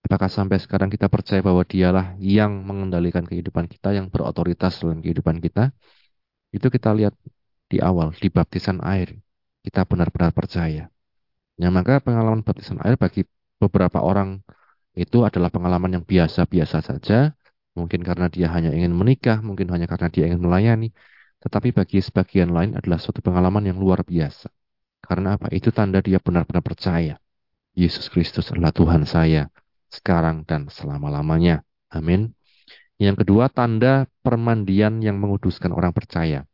Apakah 0.02 0.26
sampai 0.26 0.58
sekarang 0.58 0.90
kita 0.90 1.06
percaya 1.06 1.38
bahwa 1.38 1.62
dialah 1.62 2.18
yang 2.18 2.66
mengendalikan 2.66 3.22
kehidupan 3.22 3.70
kita, 3.70 3.94
yang 3.94 4.10
berotoritas 4.10 4.82
dalam 4.82 4.98
kehidupan 4.98 5.38
kita? 5.38 5.70
Itu 6.50 6.66
kita 6.66 6.90
lihat 6.98 7.14
di 7.70 7.78
awal, 7.78 8.10
di 8.18 8.26
baptisan 8.26 8.82
air. 8.82 9.14
Kita 9.62 9.86
benar-benar 9.86 10.34
percaya. 10.34 10.90
Ya, 11.54 11.68
maka 11.70 12.02
pengalaman 12.02 12.42
baptisan 12.42 12.82
air 12.82 12.98
bagi 12.98 13.22
beberapa 13.62 14.02
orang 14.02 14.42
itu 14.94 15.22
adalah 15.28 15.50
pengalaman 15.54 16.00
yang 16.00 16.04
biasa-biasa 16.06 16.78
saja. 16.82 17.34
Mungkin 17.78 18.02
karena 18.02 18.26
dia 18.26 18.50
hanya 18.50 18.74
ingin 18.74 18.90
menikah, 18.90 19.38
mungkin 19.40 19.70
hanya 19.70 19.86
karena 19.86 20.08
dia 20.10 20.24
ingin 20.26 20.42
melayani. 20.42 20.90
Tetapi 21.40 21.72
bagi 21.72 22.02
sebagian 22.02 22.50
lain 22.52 22.76
adalah 22.76 22.98
suatu 23.00 23.22
pengalaman 23.22 23.64
yang 23.64 23.78
luar 23.78 24.02
biasa. 24.04 24.50
Karena 25.00 25.38
apa? 25.38 25.48
Itu 25.54 25.72
tanda 25.72 26.04
dia 26.04 26.18
benar-benar 26.20 26.60
percaya. 26.60 27.16
Yesus 27.72 28.10
Kristus 28.12 28.50
adalah 28.52 28.74
Tuhan 28.74 29.06
saya 29.06 29.48
sekarang 29.88 30.42
dan 30.44 30.68
selama-lamanya. 30.68 31.62
Amin. 31.90 32.34
Yang 33.00 33.24
kedua, 33.24 33.48
tanda 33.48 34.04
permandian 34.20 35.00
yang 35.00 35.16
menguduskan 35.16 35.72
orang 35.72 35.94
percaya. 35.96 36.44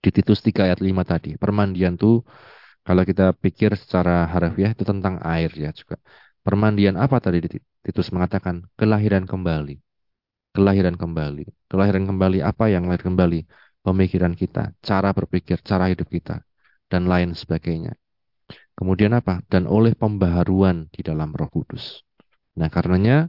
Di 0.00 0.08
Titus 0.14 0.40
3 0.40 0.70
ayat 0.70 0.80
5 0.80 1.02
tadi, 1.04 1.36
permandian 1.36 1.98
itu 1.98 2.22
kalau 2.86 3.02
kita 3.04 3.36
pikir 3.36 3.76
secara 3.76 4.24
harfiah 4.32 4.72
itu 4.72 4.80
tentang 4.86 5.20
air 5.20 5.50
ya 5.52 5.70
juga. 5.76 6.00
Permandian 6.48 6.96
apa 6.96 7.20
tadi 7.20 7.44
Titus 7.84 8.08
mengatakan? 8.08 8.64
Kelahiran 8.80 9.28
kembali. 9.28 9.76
Kelahiran 10.56 10.96
kembali. 10.96 11.44
Kelahiran 11.68 12.08
kembali 12.08 12.38
apa 12.40 12.72
yang 12.72 12.88
lahir 12.88 13.04
kembali? 13.04 13.44
Pemikiran 13.84 14.32
kita, 14.32 14.72
cara 14.80 15.12
berpikir, 15.12 15.60
cara 15.60 15.92
hidup 15.92 16.08
kita, 16.08 16.40
dan 16.88 17.04
lain 17.04 17.36
sebagainya. 17.36 17.92
Kemudian 18.72 19.12
apa? 19.12 19.44
Dan 19.52 19.68
oleh 19.68 19.92
pembaharuan 19.92 20.88
di 20.88 21.04
dalam 21.04 21.36
roh 21.36 21.52
kudus. 21.52 22.00
Nah 22.56 22.72
karenanya 22.72 23.28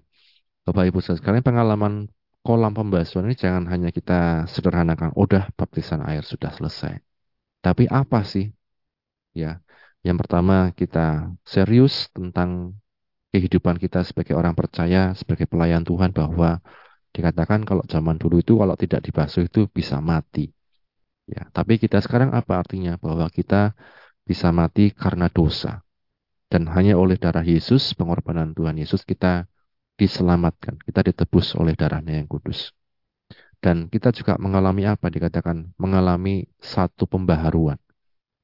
Bapak 0.63 0.87
Ibu 0.87 1.03
sekalian 1.03 1.43
pengalaman 1.43 2.07
kolam 2.39 2.71
pembasuhan 2.71 3.27
ini 3.27 3.35
jangan 3.35 3.67
hanya 3.67 3.91
kita 3.91 4.47
sederhanakan, 4.47 5.11
udah 5.19 5.51
baptisan 5.59 6.07
air 6.07 6.23
sudah 6.23 6.55
selesai. 6.55 7.03
Tapi 7.59 7.83
apa 7.91 8.23
sih 8.23 8.47
Ya, 9.41 9.61
yang 10.05 10.17
pertama 10.21 10.73
kita 10.79 11.29
serius 11.45 12.09
tentang 12.15 12.73
kehidupan 13.29 13.77
kita 13.77 14.01
sebagai 14.05 14.33
orang 14.33 14.57
percaya, 14.57 15.13
sebagai 15.13 15.45
pelayan 15.45 15.85
Tuhan 15.85 16.11
bahwa 16.13 16.61
dikatakan 17.13 17.65
kalau 17.65 17.85
zaman 17.85 18.17
dulu 18.17 18.41
itu 18.41 18.57
kalau 18.57 18.75
tidak 18.77 19.01
dibasuh 19.05 19.45
itu 19.45 19.69
bisa 19.69 20.01
mati. 20.01 20.49
Ya, 21.29 21.45
tapi 21.53 21.77
kita 21.77 22.01
sekarang 22.01 22.33
apa 22.33 22.57
artinya? 22.57 22.97
Bahwa 22.97 23.29
kita 23.29 23.77
bisa 24.25 24.49
mati 24.49 24.89
karena 24.93 25.29
dosa. 25.29 25.85
Dan 26.49 26.65
hanya 26.73 26.97
oleh 26.97 27.21
darah 27.21 27.45
Yesus, 27.45 27.93
pengorbanan 27.93 28.57
Tuhan 28.57 28.81
Yesus, 28.81 29.05
kita 29.05 29.45
diselamatkan. 29.93 30.81
Kita 30.81 31.05
ditebus 31.05 31.53
oleh 31.53 31.77
darahnya 31.77 32.17
yang 32.17 32.25
kudus. 32.25 32.73
Dan 33.61 33.93
kita 33.93 34.09
juga 34.09 34.41
mengalami 34.41 34.89
apa? 34.89 35.13
Dikatakan 35.13 35.77
mengalami 35.77 36.49
satu 36.57 37.05
pembaharuan 37.05 37.77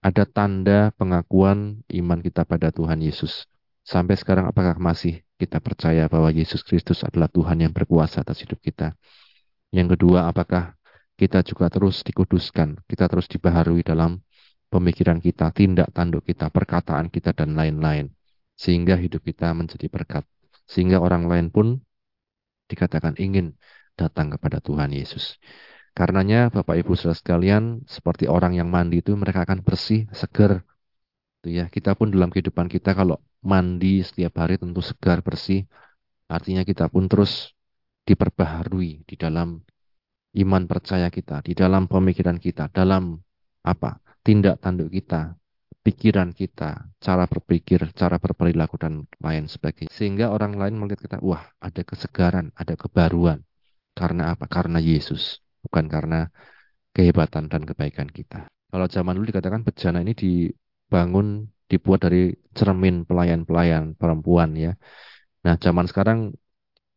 ada 0.06 0.22
tanda 0.30 0.94
pengakuan 1.02 1.82
iman 1.90 2.20
kita 2.22 2.46
pada 2.46 2.70
Tuhan 2.70 3.02
Yesus. 3.02 3.50
Sampai 3.86 4.18
sekarang 4.18 4.50
apakah 4.50 4.82
masih 4.82 5.22
kita 5.38 5.62
percaya 5.62 6.10
bahwa 6.10 6.34
Yesus 6.34 6.66
Kristus 6.66 7.06
adalah 7.06 7.30
Tuhan 7.30 7.62
yang 7.62 7.70
berkuasa 7.70 8.26
atas 8.26 8.42
hidup 8.42 8.58
kita? 8.58 8.98
Yang 9.70 9.94
kedua, 9.94 10.26
apakah 10.26 10.74
kita 11.14 11.46
juga 11.46 11.70
terus 11.70 12.02
dikuduskan, 12.02 12.82
kita 12.90 13.06
terus 13.06 13.30
dibaharui 13.30 13.86
dalam 13.86 14.26
pemikiran 14.74 15.22
kita, 15.22 15.54
tindak 15.54 15.94
tanduk 15.94 16.26
kita, 16.26 16.50
perkataan 16.50 17.14
kita, 17.14 17.32
dan 17.38 17.54
lain-lain. 17.54 18.10
Sehingga 18.58 18.98
hidup 18.98 19.22
kita 19.22 19.54
menjadi 19.54 19.86
berkat. 19.86 20.26
Sehingga 20.66 20.98
orang 20.98 21.30
lain 21.30 21.48
pun 21.54 21.78
dikatakan 22.66 23.14
ingin 23.22 23.54
datang 23.94 24.34
kepada 24.34 24.60
Tuhan 24.66 24.92
Yesus. 24.92 25.38
Karenanya 25.96 26.50
Bapak 26.52 26.76
Ibu 26.82 26.98
Saudara 26.98 27.16
sekalian, 27.16 27.86
seperti 27.88 28.28
orang 28.28 28.58
yang 28.58 28.68
mandi 28.68 29.00
itu 29.00 29.16
mereka 29.16 29.46
akan 29.48 29.62
bersih, 29.64 30.10
segar. 30.12 30.66
Itu 31.40 31.54
ya, 31.54 31.70
kita 31.72 31.96
pun 31.96 32.12
dalam 32.12 32.34
kehidupan 32.34 32.68
kita 32.68 32.92
kalau 32.92 33.22
mandi 33.46 34.02
setiap 34.02 34.42
hari 34.42 34.58
tentu 34.58 34.82
segar, 34.82 35.22
bersih. 35.22 35.64
Artinya 36.26 36.66
kita 36.66 36.90
pun 36.90 37.06
terus 37.06 37.54
diperbaharui 38.10 39.06
di 39.06 39.16
dalam 39.16 39.62
iman 40.36 40.64
percaya 40.66 41.08
kita, 41.14 41.46
di 41.46 41.54
dalam 41.54 41.86
pemikiran 41.86 42.38
kita, 42.42 42.68
dalam 42.74 43.16
apa? 43.66 44.02
tindak 44.26 44.58
tanduk 44.58 44.90
kita, 44.90 45.38
pikiran 45.86 46.34
kita, 46.34 46.90
cara 46.98 47.30
berpikir, 47.30 47.94
cara 47.94 48.18
berperilaku 48.18 48.74
dan 48.82 49.06
lain 49.22 49.46
sebagainya. 49.46 49.94
Sehingga 49.94 50.34
orang 50.34 50.58
lain 50.58 50.82
melihat 50.82 51.06
kita, 51.06 51.18
wah, 51.22 51.46
ada 51.62 51.86
kesegaran, 51.86 52.50
ada 52.58 52.74
kebaruan. 52.74 53.46
Karena 53.94 54.34
apa? 54.34 54.50
Karena 54.50 54.82
Yesus 54.82 55.46
bukan 55.62 55.86
karena 55.86 56.34
kehebatan 56.98 57.54
dan 57.54 57.70
kebaikan 57.70 58.10
kita. 58.10 58.50
Kalau 58.50 58.90
zaman 58.90 59.14
dulu 59.14 59.30
dikatakan 59.30 59.62
bejana 59.62 60.02
ini 60.02 60.18
dibangun, 60.18 61.46
dibuat 61.72 62.06
dari 62.06 62.34
cermin 62.54 63.04
pelayan-pelayan 63.08 63.98
perempuan 63.98 64.54
ya. 64.54 64.74
Nah, 65.46 65.56
zaman 65.58 65.86
sekarang 65.90 66.34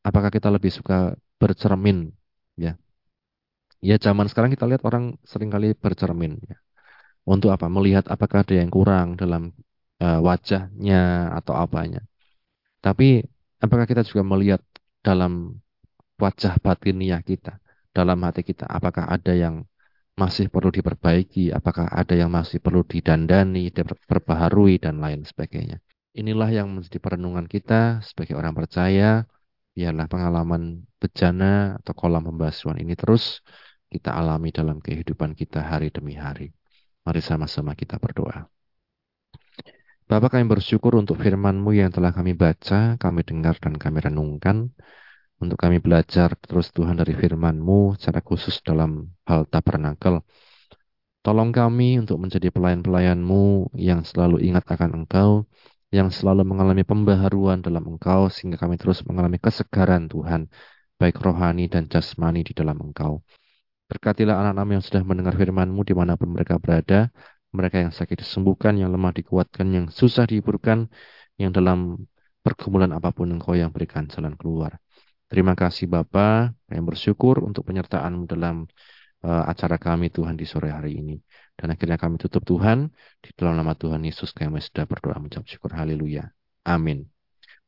apakah 0.04 0.31
kita 0.33 0.48
lebih 0.52 0.72
suka 0.72 1.16
bercermin 1.40 2.12
ya? 2.57 2.76
Ya, 3.78 3.96
zaman 3.96 4.26
sekarang 4.26 4.50
kita 4.50 4.66
lihat 4.66 4.83
orang 4.83 5.14
sering 5.22 5.48
kali 5.54 5.72
bercermin 5.76 6.40
ya. 6.44 6.59
Untuk 7.28 7.52
apa? 7.54 7.70
Melihat 7.70 8.09
apakah 8.09 8.42
ada 8.42 8.54
yang 8.57 8.68
kurang 8.72 9.14
dalam 9.14 9.54
uh, 10.00 10.20
wajahnya 10.24 11.33
atau 11.38 11.54
apanya. 11.54 12.02
Tapi 12.81 13.22
apakah 13.61 13.87
kita 13.87 14.02
juga 14.02 14.24
melihat 14.24 14.61
dalam 15.04 15.61
wajah 16.18 16.59
batiniah 16.59 17.22
kita? 17.22 17.61
dalam 17.98 18.18
hati 18.22 18.46
kita. 18.46 18.70
Apakah 18.70 19.11
ada 19.11 19.35
yang 19.35 19.66
masih 20.18 20.46
perlu 20.50 20.74
diperbaiki, 20.74 21.54
apakah 21.54 21.87
ada 22.00 22.14
yang 22.18 22.31
masih 22.35 22.59
perlu 22.59 22.83
didandani, 22.83 23.70
diperbaharui, 23.70 24.83
dan 24.83 24.98
lain 24.98 25.22
sebagainya. 25.22 25.78
Inilah 26.18 26.50
yang 26.50 26.68
menjadi 26.74 26.98
perenungan 26.98 27.46
kita 27.46 28.02
sebagai 28.02 28.35
orang 28.35 28.50
percaya, 28.59 29.22
biarlah 29.78 30.11
pengalaman 30.11 30.83
bejana 30.98 31.78
atau 31.78 31.94
kolam 31.94 32.26
pembasuhan 32.26 32.83
ini 32.83 32.98
terus 32.98 33.46
kita 33.87 34.11
alami 34.11 34.50
dalam 34.50 34.83
kehidupan 34.83 35.38
kita 35.38 35.62
hari 35.62 35.94
demi 35.94 36.18
hari. 36.18 36.50
Mari 37.07 37.22
sama-sama 37.22 37.78
kita 37.78 38.02
berdoa. 38.02 38.50
Bapak 40.09 40.35
kami 40.35 40.50
bersyukur 40.50 40.98
untuk 40.98 41.20
firman-Mu 41.20 41.70
yang 41.78 41.94
telah 41.94 42.11
kami 42.11 42.33
baca, 42.35 42.98
kami 42.98 43.20
dengar, 43.22 43.61
dan 43.62 43.76
kami 43.76 44.02
renungkan 44.02 44.72
untuk 45.42 45.59
kami 45.62 45.79
belajar 45.79 46.35
terus 46.42 46.66
Tuhan 46.77 46.98
dari 47.01 47.14
firman-Mu 47.14 47.94
secara 47.98 48.20
khusus 48.29 48.59
dalam 48.68 48.90
hal 49.29 49.46
tabernakel. 49.46 50.14
Tolong 51.22 51.51
kami 51.55 51.98
untuk 52.03 52.18
menjadi 52.22 52.48
pelayan-pelayan-Mu 52.55 53.74
yang 53.79 54.01
selalu 54.03 54.42
ingat 54.48 54.64
akan 54.66 54.90
Engkau, 55.05 55.31
yang 55.94 56.09
selalu 56.11 56.42
mengalami 56.46 56.83
pembaharuan 56.83 57.59
dalam 57.62 57.85
Engkau, 57.90 58.31
sehingga 58.35 58.59
kami 58.62 58.74
terus 58.81 59.03
mengalami 59.09 59.38
kesegaran 59.38 60.11
Tuhan, 60.11 60.51
baik 60.98 61.16
rohani 61.22 61.70
dan 61.70 61.87
jasmani 61.92 62.42
di 62.42 62.53
dalam 62.57 62.79
Engkau. 62.83 63.22
Berkatilah 63.88 64.37
anak-anak 64.37 64.74
yang 64.79 64.85
sudah 64.85 65.03
mendengar 65.07 65.35
firman-Mu 65.38 65.81
di 65.87 65.94
mana 65.96 66.12
pun 66.20 66.29
mereka 66.35 66.61
berada, 66.61 67.09
mereka 67.55 67.77
yang 67.83 67.92
sakit 67.94 68.20
disembuhkan, 68.20 68.74
yang 68.77 68.90
lemah 68.92 69.12
dikuatkan, 69.16 69.66
yang 69.72 69.87
susah 69.88 70.29
dihiburkan, 70.29 70.90
yang 71.40 71.51
dalam 71.55 72.09
pergumulan 72.44 72.90
apa 72.92 73.11
pun 73.16 73.29
Engkau 73.33 73.55
yang 73.57 73.70
berikan 73.72 74.05
jalan 74.11 74.35
keluar. 74.37 74.77
Terima 75.29 75.53
kasih 75.53 75.93
Bapak, 75.93 76.57
kami 76.64 76.83
bersyukur 76.88 77.45
untuk 77.45 77.69
penyertaan 77.69 78.25
dalam 78.25 78.64
uh, 79.25 79.45
acara 79.45 79.77
kami 79.77 80.09
Tuhan 80.09 80.41
di 80.41 80.49
sore 80.49 80.73
hari 80.73 80.97
ini. 80.97 81.21
Dan 81.53 81.75
akhirnya 81.75 82.01
kami 82.01 82.17
tutup 82.17 82.49
Tuhan, 82.49 82.88
di 83.21 83.31
dalam 83.37 83.61
nama 83.61 83.77
Tuhan 83.77 84.01
Yesus 84.09 84.33
kami 84.33 84.62
sudah 84.64 84.88
berdoa 84.88 85.21
mengucap 85.21 85.45
syukur. 85.45 85.77
Haleluya. 85.77 86.33
Amin. 86.64 87.05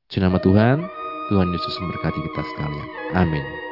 Di 0.09 0.19
nama 0.25 0.41
Tuhan, 0.41 0.81
Tuhan 1.29 1.49
Yesus 1.53 1.75
memberkati 1.85 2.19
kita 2.19 2.43
sekalian. 2.55 2.89
Amin. 3.13 3.70